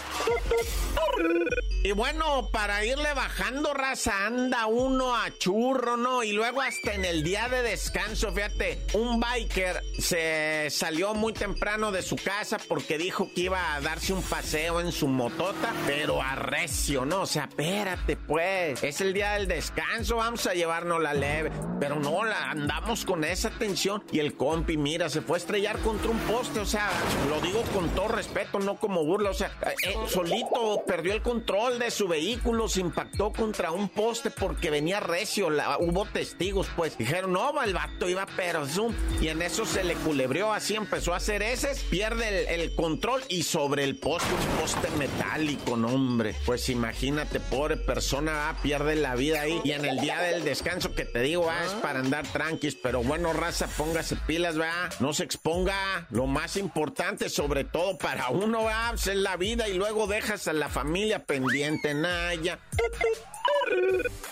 Y 1.83 1.93
bueno, 1.93 2.49
para 2.51 2.85
irle 2.85 3.15
bajando 3.15 3.73
raza, 3.73 4.27
anda 4.27 4.67
uno 4.67 5.15
a 5.15 5.31
churro, 5.39 5.97
¿no? 5.97 6.25
Y 6.25 6.33
luego 6.33 6.61
hasta 6.61 6.95
en 6.95 7.05
el 7.05 7.23
día 7.23 7.49
de 7.49 7.63
descanso, 7.63 8.33
fíjate, 8.33 8.81
un 8.95 9.21
biker 9.21 9.83
se 9.97 10.26
salió 10.71 11.15
muy 11.15 11.33
temprano 11.33 11.93
de 11.93 12.03
su 12.03 12.17
casa 12.17 12.59
porque 12.69 12.99
dijo 12.99 13.31
que 13.35 13.43
iba 13.43 13.75
a 13.75 13.81
darse 13.81 14.13
un 14.13 14.23
paseo 14.23 14.81
en 14.81 14.93
su 14.93 15.09
motota, 15.09 15.73
pero 15.87 16.23
a 16.23 16.35
recio, 16.35 17.05
¿no? 17.05 17.23
O 17.23 17.27
sea, 17.27 17.45
espérate, 17.45 18.17
pues, 18.17 18.83
es 18.83 19.01
el 19.01 19.13
día 19.13 19.33
del 19.33 19.49
descanso, 19.49 20.17
vamos 20.17 20.47
a 20.47 20.55
llevarnos 20.55 21.03
la 21.03 21.15
leve. 21.15 21.51
Pero 21.81 21.97
no, 21.97 22.25
la 22.25 22.51
andamos 22.51 23.05
con 23.05 23.25
esa 23.25 23.51
tensión. 23.51 24.03
Y 24.13 24.21
el 24.21 24.35
compi, 24.35 24.77
mira, 24.77 25.09
se 25.09 25.21
fue 25.21 25.37
a 25.37 25.39
estrellar 25.39 25.79
contra 25.81 26.11
un 26.11 26.19
poste, 26.21 26.61
o 26.61 26.67
sea, 26.67 26.91
lo 27.29 27.41
digo 27.41 27.63
con 27.75 27.89
todo 27.91 28.09
respeto, 28.09 28.59
no 28.59 28.77
como 28.77 29.05
burla, 29.05 29.31
o 29.31 29.35
sea, 29.35 29.51
eh, 29.83 29.95
solito 30.09 30.83
perdió 30.87 31.13
el 31.13 31.23
control 31.23 31.79
de 31.79 31.91
su 31.91 32.09
vehículo, 32.09 32.69
se 32.69 32.81
impactó 32.81 33.33
contra 33.33 33.71
un 33.71 33.89
poste 33.89 34.31
porque 34.31 34.71
venía 34.71 35.01
recio, 35.01 35.49
hubo 35.81 36.05
testigos, 36.07 36.69
pues. 36.77 36.97
Dijeron, 36.99 37.33
no, 37.33 37.63
el 37.63 37.75
vato 37.75 38.09
iba 38.09 38.27
pero 38.37 38.67
zoom. 38.67 38.95
Y 39.21 39.29
en 39.29 39.43
eso 39.43 39.65
se 39.65 39.85
le 39.85 39.95
culebrió, 40.17 40.51
así 40.51 40.75
empezó 40.75 41.13
a 41.13 41.19
hacer 41.19 41.43
ese, 41.43 41.75
pierde 41.91 42.55
el, 42.55 42.63
el 42.63 42.75
control 42.75 43.23
y 43.29 43.43
sobre 43.43 43.85
el 43.85 43.97
poste, 43.97 44.33
un 44.33 44.59
poste 44.59 44.89
metálico, 44.97 45.77
no, 45.77 45.89
hombre. 45.89 46.35
Pues 46.47 46.71
imagínate, 46.71 47.39
pobre 47.39 47.77
persona, 47.77 48.49
ah, 48.49 48.57
pierde 48.63 48.97
la 48.97 49.15
vida 49.15 49.43
ahí. 49.43 49.61
Y 49.63 49.73
en 49.73 49.85
el 49.85 50.01
día 50.01 50.23
del 50.23 50.43
descanso 50.43 50.95
que 50.95 51.05
te 51.05 51.21
digo, 51.21 51.51
ah, 51.51 51.63
es 51.67 51.73
para 51.83 51.99
andar 51.99 52.27
tranquis, 52.29 52.77
pero 52.83 53.03
bueno, 53.03 53.35
raza, 53.35 53.67
póngase 53.67 54.17
pilas, 54.27 54.59
va, 54.59 54.89
no 55.01 55.13
se 55.13 55.25
exponga. 55.25 56.07
Lo 56.09 56.27
más 56.27 56.57
importante, 56.57 57.29
sobre 57.29 57.65
todo 57.65 57.99
para 57.99 58.31
uno, 58.31 58.65
va, 58.65 58.89
pues, 58.93 59.09
es 59.09 59.17
la 59.17 59.37
vida 59.37 59.69
y 59.69 59.75
luego 59.75 60.07
dejas 60.07 60.49
a 60.49 60.55
la 60.55 60.71
familia 60.71 61.27
pendiente, 61.27 61.93
Naya. 61.93 62.59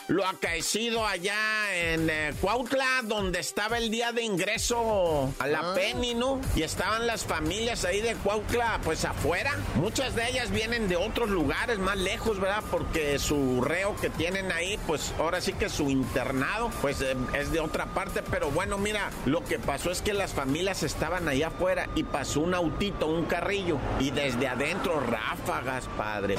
Lo 0.08 0.26
acaecido 0.26 1.06
allá 1.06 1.36
en 1.74 2.10
eh, 2.10 2.34
Cuautla, 2.40 3.00
donde 3.04 3.40
estaba 3.40 3.78
el 3.78 3.90
día 3.90 4.12
de 4.12 4.22
ingreso 4.22 5.32
a 5.38 5.46
la 5.46 5.74
Penny, 5.74 6.14
¿no? 6.14 6.40
Y 6.54 6.62
estaban 6.62 7.06
las 7.06 7.24
familias 7.24 7.86
ahí 7.86 8.02
de 8.02 8.14
Cuautla, 8.16 8.80
pues 8.84 9.06
afuera. 9.06 9.56
Muchas 9.76 10.14
de 10.14 10.28
ellas 10.28 10.50
vienen 10.50 10.88
de 10.88 10.96
otros 10.96 11.30
lugares 11.30 11.78
más 11.78 11.96
lejos, 11.96 12.38
¿verdad? 12.38 12.62
Porque 12.70 13.18
su 13.18 13.62
reo 13.62 13.96
que 13.96 14.10
tienen 14.10 14.52
ahí, 14.52 14.78
pues 14.86 15.14
ahora 15.18 15.40
sí 15.40 15.54
que 15.54 15.70
su 15.70 15.88
internado, 15.88 16.70
pues 16.82 17.00
eh, 17.00 17.16
es 17.32 17.50
de 17.50 17.60
otra 17.60 17.86
parte. 17.86 18.22
Pero 18.22 18.50
bueno, 18.50 18.76
mira, 18.76 19.10
lo 19.24 19.42
que 19.42 19.58
pasó 19.58 19.90
es 19.90 20.02
que 20.02 20.12
las 20.12 20.34
familias 20.34 20.82
estaban 20.82 21.28
allá 21.28 21.48
afuera 21.48 21.88
y 21.94 22.04
pasó 22.04 22.40
un 22.40 22.54
autito, 22.54 23.06
un 23.06 23.24
carrillo, 23.24 23.78
y 24.00 24.10
desde 24.10 24.48
adentro 24.48 25.00
ráfagas, 25.00 25.88
padre. 25.96 26.36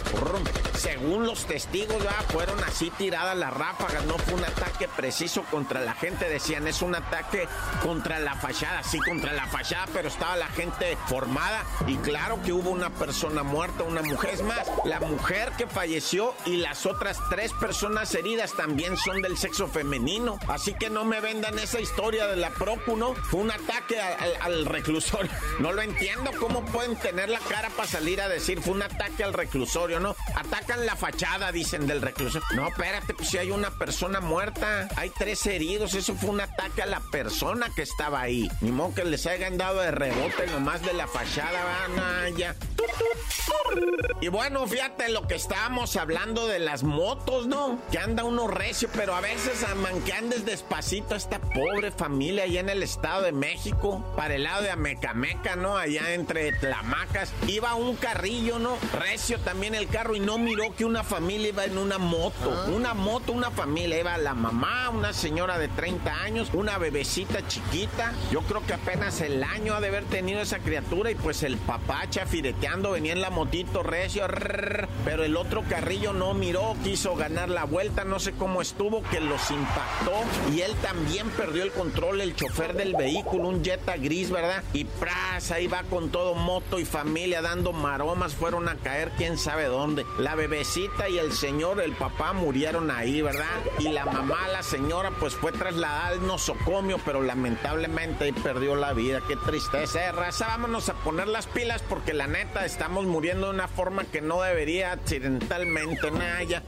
Según 0.78 1.26
los 1.26 1.46
testigos, 1.46 1.98
¿verdad? 1.98 2.26
fueron 2.30 2.64
así 2.68 2.90
tiradas 2.92 3.38
las 3.38 3.54
ráfagas, 3.54 4.06
no 4.06 4.18
fue 4.18 4.36
un 4.36 4.44
ataque 4.44 4.88
preciso 4.88 5.44
contra 5.52 5.82
la 5.82 5.94
gente, 5.94 6.30
decían, 6.30 6.68
es 6.68 6.82
un 6.82 6.96
ataque 6.96 7.48
contra 7.84 8.20
la 8.20 8.36
fachada, 8.36 8.84
sí, 8.84 9.00
contra 9.00 9.34
la 9.34 9.46
fachada, 9.48 9.88
pero 9.94 10.08
estaba 10.08 10.36
la 10.36 10.48
gente 10.48 10.98
formada 11.08 11.64
y 11.88 11.98
claro 11.98 12.42
que 12.44 12.54
hubo 12.54 12.70
una 12.70 12.90
persona 12.90 13.44
muerta, 13.44 13.84
una 13.84 14.02
mujer, 14.02 14.36
es 14.36 14.42
más, 14.42 14.68
la 14.86 15.00
mujer 15.00 15.52
que 15.58 15.68
falleció 15.68 16.34
y 16.46 16.58
las 16.58 16.86
otras 16.86 17.20
tres 17.30 17.52
personas 17.54 18.14
heridas 18.16 18.54
también 18.54 18.98
son 18.98 19.22
del 19.22 19.38
sexo 19.38 19.68
femenino, 19.68 20.40
así 20.48 20.74
que 20.74 20.90
no 20.90 21.06
me 21.06 21.20
vendan 21.20 21.58
esa 21.60 21.80
historia 21.80 22.28
de 22.28 22.36
la 22.36 22.50
Procu. 22.52 22.96
Fue 23.30 23.42
un 23.42 23.52
ataque 23.52 24.00
al 24.00 24.66
reclusorio, 24.66 25.32
no 25.60 25.72
lo 25.72 25.82
entiendo, 25.82 26.32
¿cómo 26.40 26.64
pueden 26.66 26.96
tener 26.96 27.30
la 27.30 27.40
cara 27.40 27.70
para 27.70 27.88
salir 27.88 28.22
a 28.22 28.30
decir 28.30 28.62
fue 28.62 28.74
un 28.74 28.84
ataque 28.84 29.24
al 29.24 29.34
reclusorio, 29.34 30.00
¿no? 30.00 30.16
Atacan 30.36 30.86
la 30.86 30.96
fachada, 30.96 31.52
dicen 31.52 31.88
del 31.88 32.02
reclusorio. 32.02 32.48
No, 32.56 32.70
espérate, 32.70 33.14
pues 33.14 33.28
si 33.30 33.38
hay 33.38 33.52
una 33.52 33.70
persona 33.70 34.22
muerta, 34.22 34.88
hay 34.96 35.10
tres 35.10 35.46
heridos, 35.46 35.94
eso 35.94 36.16
fue 36.16 36.30
un 36.30 36.40
ataque 36.40 36.82
a 36.82 36.86
la 36.86 37.02
persona 37.02 37.70
que 37.76 37.82
estaba 37.82 38.22
ahí. 38.22 38.50
Ni 38.62 38.72
modo 38.72 38.96
que 38.96 39.04
les 39.04 39.26
hayan 39.26 39.58
dado 39.58 39.82
de 39.82 39.92
rebote 39.92 40.48
nomás 40.48 40.82
de 40.82 40.94
la 40.94 41.06
fachada, 41.06 41.62
van 41.96 42.36
ya. 42.38 42.56
Y 44.22 44.30
bueno, 44.30 44.66
fíjate 44.68 45.10
lo 45.10 45.28
que 45.28 45.36
estábamos 45.36 45.98
hablando 45.98 46.48
de 46.48 46.60
las 46.60 46.84
motos, 46.84 47.48
¿no? 47.48 47.78
Que 47.92 48.00
anda 48.00 48.24
uno 48.24 48.48
recio, 48.48 48.90
pero 48.94 49.14
a 49.16 49.22
veces 49.22 49.64
aman 49.64 50.02
que 50.02 50.14
andes 50.14 50.46
despacito 50.46 51.16
esta 51.16 51.40
pobre 51.40 51.92
familia 51.92 52.44
allá 52.44 52.62
en 52.62 52.70
el 52.70 52.84
Estado 52.84 53.24
de 53.24 53.34
México, 53.34 54.04
para 54.16 54.36
el 54.36 54.44
lado 54.44 54.64
de 54.64 54.72
Amecameca, 54.72 55.58
¿no? 55.58 55.78
Allá 55.78 56.14
entre 56.14 56.54
Tlamacas. 56.54 57.34
Iba 57.48 57.76
un 57.76 57.98
carrillo, 57.98 58.60
¿no? 58.60 58.78
Recio 58.94 59.40
también 59.40 59.76
el 59.76 59.90
carro 59.90 60.16
y 60.16 60.22
no 60.22 60.38
miró 60.38 60.74
que 60.76 60.86
una 60.86 61.04
familia 61.04 61.50
iba 61.50 61.66
en 61.66 61.78
una 61.78 61.98
moto. 61.98 62.45
Una 62.74 62.94
moto, 62.94 63.32
una 63.32 63.52
familia. 63.52 64.00
Iba 64.00 64.18
la 64.18 64.34
mamá, 64.34 64.90
una 64.90 65.14
señora 65.14 65.58
de 65.58 65.68
30 65.68 66.22
años, 66.22 66.50
una 66.54 66.78
bebecita 66.78 67.48
chiquita. 67.48 68.14
Yo 68.32 68.42
creo 68.42 68.66
que 68.66 68.74
apenas 68.74 69.22
el 69.22 69.44
año 69.44 69.74
ha 69.74 69.82
de 69.82 69.88
haber 69.88 70.06
tenido 70.06 70.42
esa 70.42 70.60
criatura 70.60 71.12
y 71.12 71.16
pues 71.16 71.44
el 71.44 71.58
papá 71.58 72.10
chafireteando 72.10 72.92
venía 72.92 73.14
en 73.14 73.22
la 73.22 73.30
motito 73.30 73.84
recio. 73.84 74.26
pero 75.04 75.24
el 75.24 75.38
otro 75.38 75.64
carrillo 75.70 76.14
no 76.14 76.34
miró, 76.34 76.76
quiso 76.84 77.16
ganar 77.16 77.50
la 77.50 77.66
vuelta, 77.66 78.04
no 78.04 78.20
sé 78.20 78.34
cómo 78.34 78.62
estuvo, 78.62 79.04
que 79.04 79.20
los 79.20 79.50
impactó 79.52 80.14
y 80.54 80.62
él 80.62 80.74
también 80.82 81.30
perdió 81.32 81.64
el 81.64 81.72
control, 81.72 82.22
el 82.22 82.36
chofer 82.36 82.76
del 82.76 82.96
vehículo, 82.96 83.50
un 83.50 83.64
Jetta 83.64 83.98
gris, 83.98 84.30
¿verdad? 84.32 84.64
Y 84.74 84.86
pras, 84.86 85.52
ahí 85.52 85.68
va 85.68 85.84
con 85.84 86.10
todo 86.10 86.36
moto 86.36 86.80
y 86.80 86.86
familia 86.86 87.42
dando 87.42 87.74
maromas, 87.74 88.36
fueron 88.36 88.68
a 88.70 88.76
caer 88.76 89.12
quién 89.18 89.38
sabe 89.38 89.66
dónde. 89.66 90.06
La 90.20 90.36
bebecita 90.36 91.10
y 91.10 91.18
el 91.18 91.32
señor, 91.34 91.82
el 91.82 91.94
papá 91.94 92.34
murieron 92.36 92.92
ahí, 92.92 93.22
¿verdad? 93.22 93.46
Y 93.80 93.90
la 93.90 94.06
mamá, 94.06 94.48
la 94.52 94.62
señora, 94.64 95.12
pues 95.20 95.34
fue 95.34 95.52
trasladada 95.52 96.08
al 96.08 96.26
nosocomio, 96.26 97.00
pero 97.04 97.22
lamentablemente 97.22 98.26
ahí 98.26 98.32
perdió 98.32 98.76
la 98.76 98.94
vida. 98.94 99.22
Qué 99.28 99.36
tristeza, 99.36 100.06
¿eh, 100.06 100.12
raza. 100.12 100.48
Vámonos 100.48 100.90
a 100.90 100.94
poner 100.94 101.28
las 101.28 101.48
pilas 101.48 101.82
porque 101.82 102.14
la 102.14 102.28
neta 102.28 102.66
estamos 102.66 103.06
muriendo 103.06 103.48
de 103.48 103.54
una 103.54 103.68
forma 103.68 104.04
que 104.06 104.22
no 104.22 104.42
debería 104.42 104.92
accidentalmente. 104.92 106.12
Naya. 106.12 106.64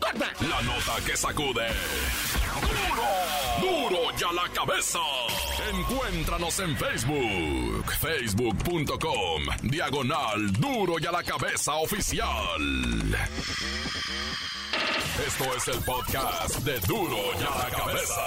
La 0.50 0.62
nota 0.62 0.96
que 1.06 1.16
sacude. 1.16 1.68
¡Duro! 3.60 3.90
¡Duro 3.90 4.18
ya 4.18 4.32
la 4.32 4.50
cabeza! 4.54 5.00
Encuéntranos 5.70 6.60
en 6.60 6.78
Facebook, 6.78 7.92
facebook.com, 8.00 9.44
diagonal 9.64 10.52
Duro 10.54 10.96
y 11.00 11.06
a 11.06 11.12
la 11.12 11.24
cabeza 11.24 11.76
oficial. 11.76 12.26
Esto 15.26 15.46
es 15.56 15.68
el 15.70 15.84
podcast 15.84 16.60
de 16.60 16.80
Duro 16.82 17.18
y 17.34 17.44
a 17.44 17.58
la 17.58 17.76
cabeza. 17.76 18.22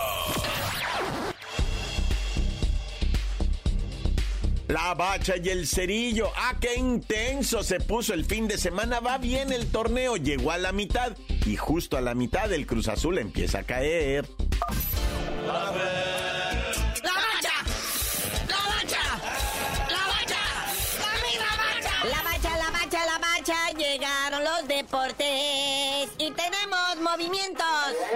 La 4.66 4.94
bacha 4.94 5.34
y 5.36 5.48
el 5.50 5.68
cerillo. 5.68 6.30
¡Ah, 6.36 6.56
qué 6.60 6.74
intenso 6.74 7.62
se 7.62 7.78
puso 7.78 8.12
el 8.12 8.24
fin 8.24 8.48
de 8.48 8.58
semana! 8.58 8.98
Va 8.98 9.18
bien 9.18 9.52
el 9.52 9.70
torneo, 9.70 10.16
llegó 10.16 10.50
a 10.50 10.58
la 10.58 10.72
mitad. 10.72 11.16
Y 11.46 11.56
justo 11.56 11.96
a 11.96 12.00
la 12.00 12.14
mitad 12.14 12.52
el 12.52 12.66
Cruz 12.66 12.88
Azul 12.88 13.18
empieza 13.18 13.60
a 13.60 13.62
caer. 13.62 14.26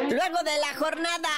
Luego 0.09 0.39
de 0.45 0.59
la 0.59 0.75
jornada 0.79 1.29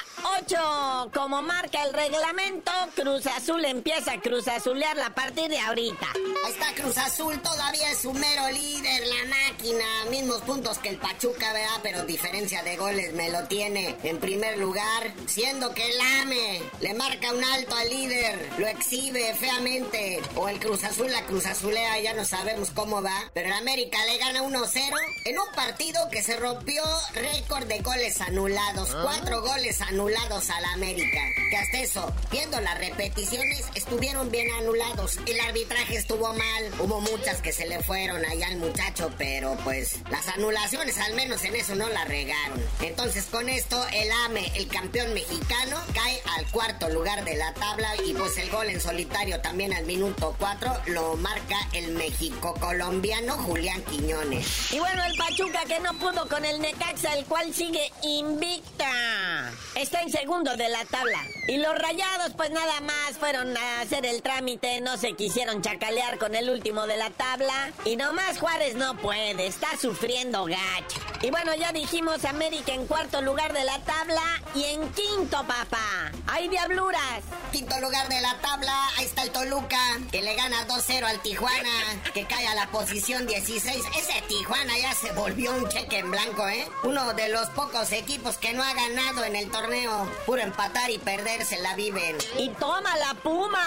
8, 0.41 1.11
como 1.11 1.41
marca 1.41 1.83
el 1.83 1.93
reglamento, 1.93 2.71
Cruz 2.95 3.25
Azul 3.25 3.65
empieza 3.65 4.13
a 4.13 4.21
Cruz 4.21 4.47
Azulear 4.47 4.99
a 4.99 5.09
partir 5.09 5.49
de 5.49 5.57
ahorita. 5.59 6.07
Está 6.47 6.73
Cruz 6.75 6.97
Azul, 6.97 7.39
todavía 7.41 7.91
es 7.91 8.01
su 8.01 8.13
mero 8.13 8.49
líder, 8.51 9.07
la 9.07 9.23
máquina. 9.57 9.85
Mismos 10.09 10.41
puntos 10.41 10.77
que 10.77 10.89
el 10.89 10.97
Pachuca, 10.97 11.51
¿verdad? 11.53 11.79
Pero 11.83 12.03
diferencia 12.03 12.63
de 12.63 12.77
goles 12.77 13.13
me 13.13 13.29
lo 13.29 13.43
tiene 13.47 13.95
en 14.03 14.19
primer 14.19 14.57
lugar. 14.57 15.13
Siendo 15.25 15.73
que 15.73 15.89
el 15.89 15.99
AME 16.21 16.61
le 16.79 16.93
marca 16.93 17.31
un 17.33 17.43
alto 17.43 17.75
al 17.75 17.89
líder, 17.89 18.49
lo 18.57 18.67
exhibe 18.67 19.33
feamente. 19.35 20.21
O 20.35 20.47
el 20.47 20.59
Cruz 20.59 20.83
Azul 20.83 21.11
la 21.11 21.25
Cruz 21.25 21.45
Azulea, 21.45 21.99
ya 21.99 22.13
no 22.13 22.25
sabemos 22.25 22.69
cómo 22.71 23.01
va. 23.01 23.31
Pero 23.33 23.47
el 23.47 23.53
América 23.53 23.97
le 24.05 24.17
gana 24.17 24.43
1-0 24.43 24.93
en 25.25 25.39
un 25.39 25.55
partido 25.55 25.99
que 26.11 26.23
se 26.23 26.37
rompió 26.37 26.83
récord 27.13 27.67
de 27.67 27.79
goles 27.79 28.21
anulados. 28.21 28.89
Ah. 28.93 29.01
Cuatro 29.03 29.41
goles 29.41 29.81
anulados 29.81 30.49
al 30.49 30.65
América. 30.65 31.21
Que 31.49 31.57
hasta 31.57 31.79
eso, 31.79 32.13
viendo 32.31 32.59
las 32.61 32.77
repeticiones, 32.77 33.65
estuvieron 33.75 34.29
bien 34.31 34.51
anulados. 34.59 35.17
El 35.25 35.39
arbitraje 35.39 35.97
estuvo 35.97 36.33
mal. 36.33 36.71
Hubo 36.79 37.01
muchas 37.01 37.41
que 37.41 37.51
se 37.51 37.65
le 37.67 37.81
fueron 37.83 38.23
allá 38.25 38.47
al 38.47 38.57
muchacho, 38.57 39.11
pero 39.17 39.46
pues 39.63 39.99
las 40.09 40.27
anulaciones 40.27 40.97
al 40.97 41.13
menos 41.13 41.43
en 41.43 41.55
eso 41.55 41.75
no 41.75 41.87
la 41.89 42.05
regaron. 42.05 42.61
Entonces 42.81 43.25
con 43.25 43.49
esto 43.49 43.83
el 43.93 44.11
AME, 44.25 44.51
el 44.55 44.67
campeón 44.67 45.13
mexicano, 45.13 45.77
cae 45.93 46.21
al 46.37 46.45
cuarto 46.51 46.89
lugar 46.89 47.23
de 47.23 47.35
la 47.35 47.53
tabla 47.53 47.89
y 48.05 48.13
pues 48.13 48.37
el 48.37 48.49
gol 48.49 48.67
en 48.69 48.81
solitario 48.81 49.39
también 49.41 49.73
al 49.73 49.85
minuto 49.85 50.35
4 50.39 50.81
lo 50.87 51.15
marca 51.17 51.57
el 51.73 51.91
México 51.91 52.53
colombiano 52.59 53.33
Julián 53.33 53.81
Quiñones. 53.83 54.71
Y 54.71 54.79
bueno, 54.79 55.03
el 55.05 55.17
Pachuca 55.17 55.63
que 55.67 55.79
no 55.79 55.93
pudo 55.99 56.27
con 56.27 56.43
el 56.45 56.59
Necaxa, 56.59 57.15
el 57.15 57.25
cual 57.25 57.53
sigue 57.53 57.91
invicta. 58.03 59.51
Está 59.75 60.01
en 60.01 60.11
segundo 60.11 60.55
de 60.55 60.69
la 60.69 60.83
tabla. 60.85 61.19
Y 61.47 61.57
los 61.57 61.77
rayados, 61.77 62.33
pues 62.35 62.51
nada 62.51 62.81
más 62.81 63.17
fueron 63.19 63.55
a 63.55 63.81
hacer 63.81 64.05
el 64.05 64.21
trámite, 64.21 64.81
no 64.81 64.97
se 64.97 65.13
quisieron 65.13 65.61
chacalear 65.61 66.17
con 66.17 66.35
el 66.35 66.49
último 66.49 66.87
de 66.87 66.97
la 66.97 67.09
tabla. 67.11 67.71
Y 67.85 67.95
nomás 67.95 68.39
Juárez 68.39 68.75
no 68.75 68.97
puede, 68.97 69.36
está 69.39 69.77
sufriendo 69.79 70.45
gacho. 70.45 70.99
Y 71.21 71.31
bueno, 71.31 71.53
ya 71.55 71.71
dijimos 71.71 72.25
América 72.25 72.73
en 72.73 72.85
cuarto 72.87 73.21
lugar 73.21 73.53
de 73.53 73.63
la 73.63 73.79
tabla 73.79 74.21
y 74.55 74.63
en 74.65 74.89
quinto, 74.89 75.37
papá. 75.45 76.11
Hay 76.27 76.47
diabluras. 76.47 77.23
Quinto 77.51 77.79
lugar 77.79 78.07
de 78.09 78.21
la 78.21 78.37
tabla, 78.39 78.73
ahí 78.97 79.05
está 79.05 79.23
el 79.23 79.31
Toluca, 79.31 79.79
que 80.11 80.21
le 80.21 80.35
gana 80.35 80.67
2-0 80.67 81.03
al 81.03 81.21
Tijuana, 81.21 81.69
que 82.13 82.25
cae 82.25 82.47
a 82.47 82.55
la 82.55 82.67
posición 82.67 83.25
16. 83.25 83.83
Ese 83.97 84.21
Tijuana 84.27 84.77
ya 84.77 84.93
se 84.93 85.11
volvió 85.13 85.55
un 85.55 85.67
cheque 85.69 85.99
en 85.99 86.11
blanco, 86.11 86.47
¿eh? 86.47 86.67
Uno 86.83 87.13
de 87.13 87.29
los 87.29 87.47
pocos 87.49 87.91
equipos 87.91 88.37
que 88.37 88.53
no 88.53 88.63
ha 88.63 88.73
ganado 88.73 89.23
en 89.23 89.35
el 89.35 89.49
torneo. 89.49 90.09
Puro 90.25 90.41
empatar 90.41 90.89
y 90.91 90.97
perder 90.97 91.45
se 91.45 91.59
la 91.59 91.75
viven. 91.75 92.17
Y 92.37 92.49
toma 92.49 92.95
la 92.97 93.13
Puma. 93.15 93.65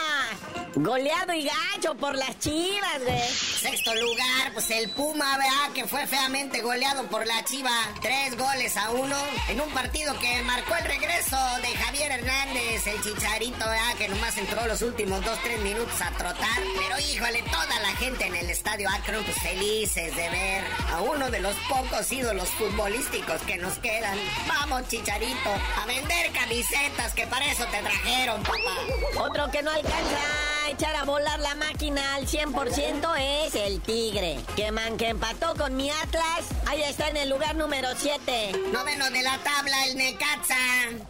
Goleado 0.74 1.32
y 1.32 1.44
gacho 1.44 1.96
por 1.96 2.14
las 2.14 2.38
chivas, 2.38 3.00
güey. 3.04 3.28
Sexto 3.28 3.92
lugar, 3.94 4.52
pues 4.52 4.70
el 4.70 4.88
Puma, 4.90 5.36
¿verdad? 5.36 5.72
Que 5.74 5.84
fue 5.84 6.06
feamente 6.06 6.62
goleado 6.62 7.06
por 7.08 7.26
la 7.26 7.44
chiva. 7.44 7.70
Tres 8.00 8.36
goles 8.38 8.76
a 8.76 8.90
uno. 8.90 9.16
En 9.48 9.60
un 9.60 9.68
partido 9.70 10.16
que 10.20 10.42
marcó 10.42 10.76
el 10.76 10.84
regreso 10.84 11.36
de 11.62 11.76
Javier 11.76 12.12
Hernández, 12.12 12.86
el 12.86 13.02
chicharito, 13.02 13.58
¿verdad? 13.58 13.94
Que 13.98 14.08
nomás 14.08 14.36
entró 14.38 14.64
los 14.68 14.80
últimos 14.82 15.24
dos, 15.24 15.38
tres 15.42 15.58
minutos 15.60 16.00
a 16.00 16.12
trotar. 16.12 16.62
Pero 16.76 17.00
híjole, 17.00 17.42
toda 17.50 17.80
la 17.80 17.96
gente 17.96 18.26
en 18.26 18.36
el 18.36 18.48
estadio 18.48 18.88
Akron, 18.90 19.24
pues 19.24 19.38
felices 19.38 20.14
de 20.14 20.28
ver 20.30 20.64
a 20.92 21.00
uno 21.00 21.30
de 21.30 21.40
los 21.40 21.56
pocos 21.68 22.12
ídolos 22.12 22.48
futbolísticos 22.50 23.42
que 23.42 23.56
nos 23.56 23.76
quedan. 23.80 24.16
Vamos, 24.46 24.86
chicharito, 24.88 25.50
a 25.82 25.86
vender 25.86 26.30
camisetas 26.32 27.12
que 27.14 27.26
para 27.26 27.50
eso 27.50 27.64
te 27.66 27.82
trajeron, 27.82 28.40
papá. 28.44 28.76
Otro 29.18 29.50
que 29.50 29.62
no 29.62 29.70
alcanza 29.72 30.59
a 30.64 30.70
echar 30.70 30.94
a 30.96 31.04
volar 31.04 31.38
la 31.40 31.54
máquina 31.54 32.14
al 32.14 32.26
100% 32.26 33.46
es 33.46 33.54
el 33.54 33.80
Tigre. 33.80 34.38
Que 34.56 34.72
man 34.72 34.96
que 34.96 35.08
empató 35.08 35.54
con 35.54 35.76
mi 35.76 35.90
Atlas, 35.90 36.46
ahí 36.66 36.82
está 36.82 37.08
en 37.08 37.16
el 37.16 37.28
lugar 37.28 37.56
número 37.56 37.88
7. 37.96 38.52
Noveno 38.72 39.10
de 39.10 39.22
la 39.22 39.38
tabla, 39.38 39.84
el 39.86 39.96
Necaxa, 39.96 40.56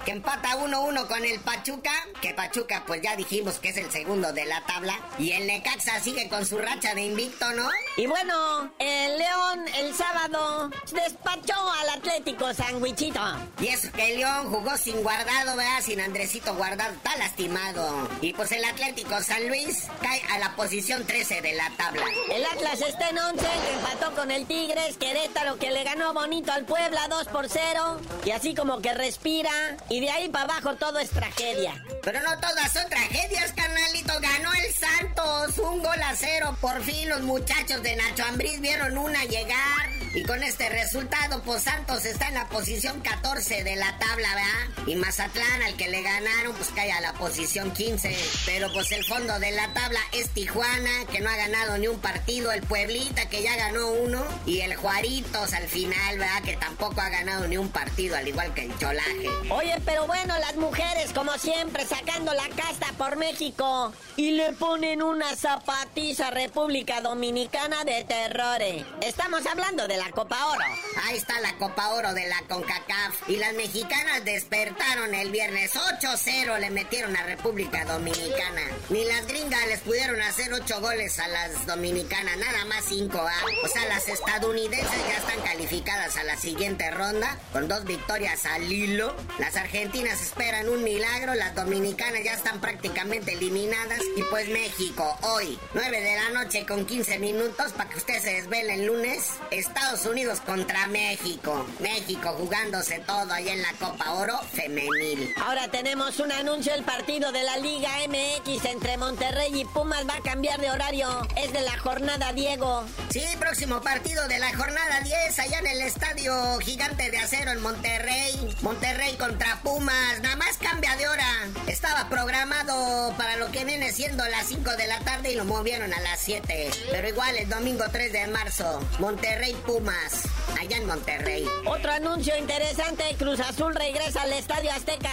que 0.05 0.13
empata 0.13 0.57
1-1 0.57 1.07
con 1.07 1.25
el 1.25 1.41
Pachuca. 1.41 1.93
Que 2.21 2.35
Pachuca, 2.35 2.85
pues 2.87 3.03
ya 3.03 3.17
dijimos 3.17 3.59
que 3.59 3.71
es 3.71 3.77
el 3.77 3.91
segundo 3.91 4.33
de 4.33 4.45
la 4.45 4.65
tabla. 4.67 4.99
Y 5.19 5.33
el 5.33 5.47
Necaxa 5.47 6.01
sigue 6.01 6.29
con 6.29 6.47
su 6.47 6.59
racha 6.59 6.95
de 6.95 7.03
invicto, 7.03 7.51
¿no? 7.53 7.69
Y 7.97 8.07
bueno, 8.07 8.73
el 8.79 9.19
León 9.19 9.67
el 9.77 9.95
sábado 9.95 10.71
despachó 10.93 11.73
al 11.81 11.89
Atlético 11.91 12.53
Sandwichito. 12.55 13.21
Y 13.61 13.69
eso 13.69 13.91
que 13.93 14.13
el 14.13 14.19
León 14.19 14.51
jugó 14.51 14.77
sin 14.77 15.03
guardado, 15.03 15.57
¿verdad? 15.57 15.81
Sin 15.83 16.01
Andresito 16.01 16.55
guardado, 16.55 16.95
está 16.95 17.17
lastimado. 17.17 18.09
Y 18.21 18.33
pues 18.33 18.53
el 18.53 18.65
Atlético 18.65 19.21
San 19.23 19.40
Luis 19.49 19.87
cae 20.01 20.23
a 20.31 20.39
la 20.39 20.55
posición 20.57 21.07
13 21.07 21.43
de 21.43 21.53
la 21.55 21.71
tabla. 21.77 22.05
El 22.33 22.45
Atlas 22.45 22.81
está 22.81 23.09
en 23.09 23.19
11, 23.19 23.41
que 23.41 23.73
empató 23.75 24.15
con 24.15 24.31
el 24.31 24.47
Tigres, 24.47 24.97
Querétaro 24.97 25.59
que 25.59 25.71
le 25.71 25.85
ganó 25.85 26.13
bonito 26.13 26.53
al 26.53 26.65
Puebla 26.65 27.07
2 27.09 27.29
por 27.29 27.49
0. 27.49 28.01
Y 28.25 28.31
así 28.31 28.55
como 28.55 28.81
que 28.81 28.95
respira. 28.95 29.51
Y 29.89 30.01
de 30.01 30.11
ahí 30.11 30.29
para 30.29 30.45
abajo 30.45 30.77
todo 30.77 30.99
es 30.99 31.11
tragedia. 31.11 31.83
Pero 32.03 32.21
no 32.21 32.39
todas 32.41 32.73
son 32.73 32.89
tragedias, 32.89 33.53
carnalito. 33.53 34.13
Ganó 34.21 34.51
el 34.53 34.75
Santos, 34.75 35.59
un 35.59 35.83
gol 35.83 36.03
a 36.03 36.15
cero. 36.17 36.57
Por 36.61 36.83
fin 36.83 37.09
los 37.09 37.23
muchachos 37.23 37.83
de 37.83 37.97
Nacho 37.97 38.25
Ambriz 38.25 38.61
vieron 38.61 38.97
una 38.99 39.25
llegar. 39.25 39.91
Y 40.13 40.25
con 40.25 40.43
este 40.43 40.69
resultado, 40.69 41.41
pues 41.45 41.63
Santos 41.63 42.05
está 42.05 42.29
en 42.29 42.35
la 42.35 42.49
posición 42.49 43.01
14 43.01 43.63
de 43.63 43.77
la 43.77 43.97
tabla, 43.99 44.29
¿verdad? 44.35 44.89
Y 44.89 44.97
Mazatlán, 44.97 45.63
al 45.63 45.77
que 45.77 45.89
le 45.89 46.03
ganaron, 46.03 46.55
pues 46.57 46.69
cae 46.75 46.91
a 46.91 47.01
la 47.01 47.13
posición 47.13 47.71
15. 47.71 48.17
Pero 48.45 48.73
pues 48.73 48.91
el 48.91 49.05
fondo 49.05 49.30
de 49.39 49.53
la 49.53 49.73
tabla 49.73 50.01
es 50.13 50.31
Tijuana, 50.31 50.91
que 51.11 51.21
no 51.21 51.31
ha 51.31 51.37
ganado 51.37 51.79
ni 51.79 51.87
un 51.87 52.01
partido. 52.01 52.51
El 52.51 52.63
Pueblita, 52.63 53.29
que 53.29 53.43
ya 53.43 53.55
ganó 53.57 53.89
uno. 53.89 54.25
Y 54.47 54.61
el 54.61 54.75
Juaritos 54.75 55.53
al 55.53 55.69
final, 55.69 56.19
¿verdad? 56.19 56.43
Que 56.43 56.57
tampoco 56.57 57.01
ha 57.01 57.09
ganado 57.09 57.47
ni 57.47 57.57
un 57.57 57.69
partido, 57.69 58.17
al 58.17 58.27
igual 58.27 58.53
que 58.55 58.65
el 58.65 58.79
Cholaje. 58.79 59.29
Oye, 59.51 59.77
pero 59.85 60.07
bueno, 60.07 60.35
las 60.39 60.57
mujeres, 60.57 61.13
como 61.13 61.37
siempre, 61.39 61.87
sacando 61.87 62.33
la 62.35 62.49
casta 62.49 62.87
por 62.99 63.17
México. 63.17 63.93
Y 64.17 64.33
le 64.33 64.53
ponen 64.53 65.03
una 65.03 65.37
zapatiza 65.37 66.29
a 66.29 66.31
República 66.31 67.01
Dominicana 67.01 67.85
de 67.85 68.05
terrores. 68.05 68.85
Estamos 69.01 69.47
hablando 69.47 69.87
de 69.87 69.97
la 69.97 70.11
Copa 70.11 70.47
Oro. 70.47 70.65
Ahí 71.05 71.17
está 71.17 71.41
la 71.41 71.57
Copa 71.57 71.91
Oro 71.91 72.13
de 72.15 72.27
la 72.27 72.41
CONCACAF. 72.49 73.29
Y 73.29 73.37
las 73.37 73.55
mexicanas 73.55 74.25
despertaron 74.25 75.15
el 75.15 75.31
viernes 75.31 75.75
8-0, 75.75 76.59
le 76.59 76.71
metieron 76.71 77.17
a 77.17 77.23
República 77.23 77.85
Dominicana. 77.85 78.63
Ni 78.89 79.05
las 79.21 79.29
gringas 79.29 79.67
les 79.67 79.81
pudieron 79.81 80.19
hacer 80.23 80.51
8 80.51 80.81
goles 80.81 81.19
a 81.19 81.29
las 81.29 81.67
dominicanas, 81.67 82.39
nada 82.39 82.65
más 82.65 82.87
5 82.87 83.19
¿ah? 83.19 83.33
O 83.63 83.69
sea, 83.69 83.85
las 83.87 84.09
estadounidenses 84.09 85.09
ya 85.09 85.17
están 85.19 85.41
calificadas 85.45 86.17
a 86.17 86.25
la 86.25 86.39
siguiente 86.39 86.91
ronda 86.91 87.39
con 87.53 87.69
dos 87.69 87.85
victorias 87.85 88.47
al 88.47 88.73
hilo. 88.73 89.15
Las 89.39 89.57
argentinas 89.57 90.23
esperan 90.23 90.71
un 90.71 90.83
milagro, 90.85 91.35
las 91.35 91.55
dominicanas 91.55 92.25
ya 92.25 92.33
están 92.33 92.63
prácticamente 92.63 93.35
eliminadas. 93.35 94.01
Y 94.17 94.23
pues 94.23 94.49
México, 94.49 95.19
hoy, 95.23 95.59
9 95.75 96.01
de 96.01 96.17
la 96.17 96.43
noche 96.43 96.65
con 96.65 96.87
15 96.87 97.19
minutos, 97.19 97.73
para 97.73 97.91
que 97.91 97.99
usted 97.99 98.23
se 98.23 98.35
desvele 98.35 98.75
el 98.75 98.87
lunes, 98.87 99.33
Estados 99.51 100.07
Unidos 100.07 100.41
contra 100.41 100.87
México. 100.87 101.67
México 101.81 102.35
jugándose 102.39 103.01
todo 103.01 103.31
ahí 103.35 103.51
en 103.51 103.61
la 103.61 103.73
Copa 103.75 104.13
Oro 104.13 104.39
femenil. 104.55 105.35
Ahora 105.45 105.71
tenemos 105.71 106.21
un 106.21 106.33
anuncio, 106.33 106.73
el 106.73 106.85
partido 106.85 107.33
de 107.33 107.43
la 107.43 107.59
Liga 107.59 107.91
MX 108.09 108.65
entre 108.65 108.97
Monterrey 108.97 109.10
y 109.53 109.65
Pumas 109.65 110.09
va 110.09 110.15
a 110.15 110.21
cambiar 110.21 110.61
de 110.61 110.71
horario. 110.71 111.09
Es 111.37 111.53
de 111.53 111.63
la 111.63 111.77
jornada 111.79 112.33
Diego. 112.33 112.85
Sí, 113.11 113.25
próximo 113.41 113.81
partido 113.81 114.29
de 114.29 114.39
la 114.39 114.57
jornada 114.57 115.01
10 115.01 115.39
allá 115.41 115.59
en 115.59 115.67
el 115.67 115.81
Estadio 115.81 116.59
Gigante 116.61 117.11
de 117.11 117.19
Acero 117.19 117.51
en 117.51 117.61
Monterrey. 117.61 118.57
Monterrey 118.63 119.17
contra 119.17 119.61
Pumas, 119.63 120.21
nada 120.23 120.37
más 120.37 120.59
cambia 120.59 120.95
de 120.95 121.09
hora. 121.09 121.27
Estaba 121.67 122.09
programado 122.09 123.13
para 123.17 123.37
lo 123.37 123.51
que 123.51 123.65
viene 123.65 123.91
siendo 123.93 124.25
las 124.29 124.47
5 124.47 124.77
de 124.77 124.87
la 124.87 125.01
tarde 125.01 125.33
y 125.33 125.35
lo 125.35 125.45
movieron 125.45 125.93
a 125.93 126.01
las 126.01 126.21
7. 126.21 126.71
Pero 126.93 127.09
igual 127.09 127.37
el 127.37 127.49
domingo 127.49 127.85
3 127.91 128.13
de 128.13 128.27
marzo, 128.29 128.81
Monterrey 129.01 129.55
Pumas, 129.67 130.23
allá 130.61 130.77
en 130.77 130.87
Monterrey. 130.87 131.49
Otro 131.67 131.91
anuncio 131.91 132.37
interesante, 132.37 133.17
Cruz 133.19 133.41
Azul 133.41 133.75
regresa 133.75 134.23
al 134.23 134.33
Estadio 134.35 134.71
Azteca. 134.71 135.11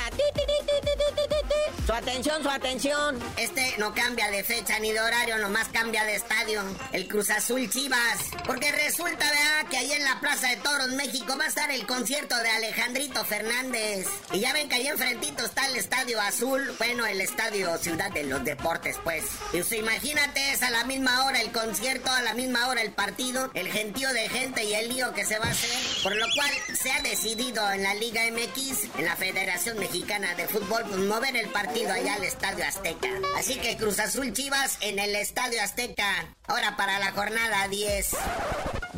Atención, 2.08 2.42
su 2.42 2.50
atención. 2.50 3.20
Este 3.36 3.76
no 3.80 3.94
cambia 3.94 4.32
de 4.32 4.42
fecha 4.42 4.80
ni 4.80 4.94
de 4.94 5.02
horario, 5.02 5.38
nomás 5.40 5.68
cambia 5.68 6.06
de 6.06 6.16
estadio. 6.16 6.64
El 6.94 7.06
Cruz 7.08 7.30
Azul 7.30 7.70
Chivas. 7.70 8.20
Porque 8.46 8.72
resulta, 8.72 9.26
¿verdad? 9.30 9.70
Que 9.70 9.78
ahí 9.78 9.92
en 9.92 10.06
la 10.06 10.18
Plaza 10.22 10.48
de 10.48 10.56
Toros, 10.58 10.88
México, 10.94 11.36
va 11.38 11.44
a 11.44 11.48
estar 11.48 11.70
el 11.70 11.86
concierto 11.86 12.38
de 12.38 12.50
Alejandrito 12.50 13.26
Fernández. 13.26 14.08
Y 14.32 14.40
ya 14.40 14.54
ven 14.54 14.70
que 14.70 14.76
ahí 14.76 14.88
enfrentito 14.88 15.46
está 15.46 15.68
el 15.68 15.76
Estadio 15.76 16.22
Azul. 16.22 16.74
Bueno, 16.78 17.06
el 17.06 17.20
Estadio 17.20 17.78
Ciudad 17.78 18.10
de 18.12 18.24
los 18.24 18.42
Deportes, 18.46 18.96
pues. 19.04 19.26
Y 19.52 19.60
usted 19.60 19.78
imagínate, 19.78 20.54
es 20.54 20.64
a 20.64 20.70
la 20.70 20.86
misma 20.86 21.26
hora 21.26 21.42
el 21.42 21.52
concierto, 21.52 22.10
a 22.10 22.22
la 22.22 22.34
misma 22.36 22.70
hora 22.70 22.82
el 22.82 22.94
partido, 22.94 23.52
el 23.54 23.68
gentío 23.68 24.12
de 24.14 24.30
gente 24.30 24.64
y 24.64 24.74
el 24.74 24.88
lío 24.88 25.14
que 25.14 25.26
se 25.26 25.40
va 25.40 25.48
a 25.48 25.52
hacer. 25.52 25.70
Por 26.04 26.16
lo 26.16 26.26
cual 26.36 26.52
se 26.82 26.90
ha 26.90 27.02
decidido 27.02 27.70
en 27.70 27.84
la 27.84 27.94
Liga 27.96 28.22
MX, 28.32 28.98
en 28.98 29.06
la 29.06 29.18
Federación 29.18 29.78
Mexicana 29.78 30.36
de 30.36 30.48
Fútbol, 30.48 30.84
pues, 30.88 31.00
mover 31.00 31.36
el 31.36 31.50
partido 31.50 31.97
allá 31.98 32.14
al 32.16 32.24
Estadio 32.24 32.66
Azteca. 32.66 33.10
Así 33.38 33.56
que 33.56 33.76
Cruz 33.76 34.00
Azul 34.00 34.32
Chivas 34.34 34.78
en 34.82 35.00
el 35.00 35.16
Estadio 35.16 35.62
Azteca. 35.62 36.36
Ahora 36.48 36.78
para 36.78 37.00
la 37.00 37.12
jornada 37.12 37.68
10. 37.68 38.16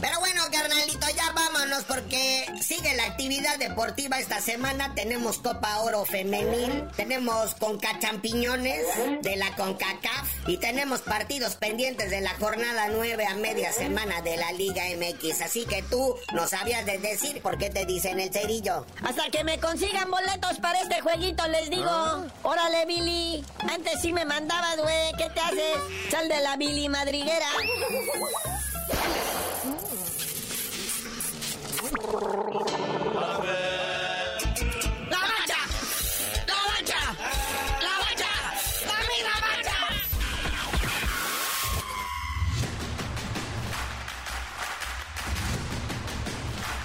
Pero 0.01 0.19
bueno, 0.19 0.41
carnalito, 0.51 1.07
ya 1.15 1.31
vámonos 1.33 1.83
porque 1.83 2.45
sigue 2.61 2.95
la 2.95 3.03
actividad 3.03 3.57
deportiva 3.57 4.17
esta 4.19 4.39
semana. 4.39 4.93
Tenemos 4.95 5.39
Copa 5.39 5.79
Oro 5.79 6.05
Femenil, 6.05 6.87
tenemos 6.95 7.53
Conca 7.55 7.99
Champiñones 7.99 8.85
de 9.21 9.35
la 9.35 9.53
CONCACAF 9.55 10.47
y 10.47 10.57
tenemos 10.57 11.01
partidos 11.01 11.55
pendientes 11.55 12.09
de 12.09 12.21
la 12.21 12.33
jornada 12.35 12.87
9 12.89 13.25
a 13.25 13.35
media 13.35 13.73
semana 13.73 14.21
de 14.21 14.37
la 14.37 14.51
Liga 14.53 14.83
MX. 14.95 15.41
Así 15.41 15.65
que 15.65 15.83
tú 15.83 16.15
no 16.33 16.47
sabías 16.47 16.85
de 16.85 16.97
decir 16.97 17.41
por 17.41 17.57
qué 17.57 17.69
te 17.69 17.85
dicen 17.85 18.19
el 18.19 18.31
cerillo. 18.31 18.85
Hasta 19.03 19.29
que 19.31 19.43
me 19.43 19.59
consigan 19.59 20.09
boletos 20.09 20.59
para 20.59 20.79
este 20.79 21.01
jueguito, 21.01 21.45
les 21.47 21.69
digo. 21.69 22.25
Órale, 22.43 22.85
Billy. 22.85 23.43
Antes 23.69 24.01
sí 24.01 24.13
me 24.13 24.23
mandabas, 24.23 24.77
güey. 24.77 25.11
¿Qué 25.17 25.29
te 25.29 25.41
haces? 25.41 26.09
Sal 26.09 26.29
de 26.29 26.39
la 26.39 26.55
Billy 26.55 26.87
madriguera. 26.87 27.47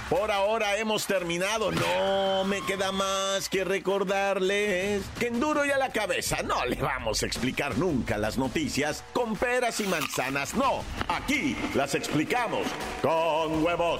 Por 0.09 0.31
ahora 0.31 0.77
hemos 0.77 1.07
terminado. 1.07 1.71
No 1.71 2.45
me 2.45 2.61
queda 2.61 2.91
más 2.91 3.49
que 3.49 3.63
recordarles 3.63 5.03
que 5.19 5.27
en 5.27 5.39
duro 5.39 5.65
y 5.65 5.71
a 5.71 5.77
la 5.77 5.89
cabeza 5.89 6.37
no 6.43 6.65
le 6.65 6.75
vamos 6.75 7.23
a 7.23 7.25
explicar 7.25 7.77
nunca 7.77 8.17
las 8.17 8.37
noticias 8.37 9.03
con 9.11 9.35
peras 9.35 9.79
y 9.79 9.87
manzanas. 9.87 10.53
No, 10.53 10.83
aquí 11.07 11.57
las 11.73 11.95
explicamos 11.95 12.65
con 13.01 13.63
huevos. 13.63 13.99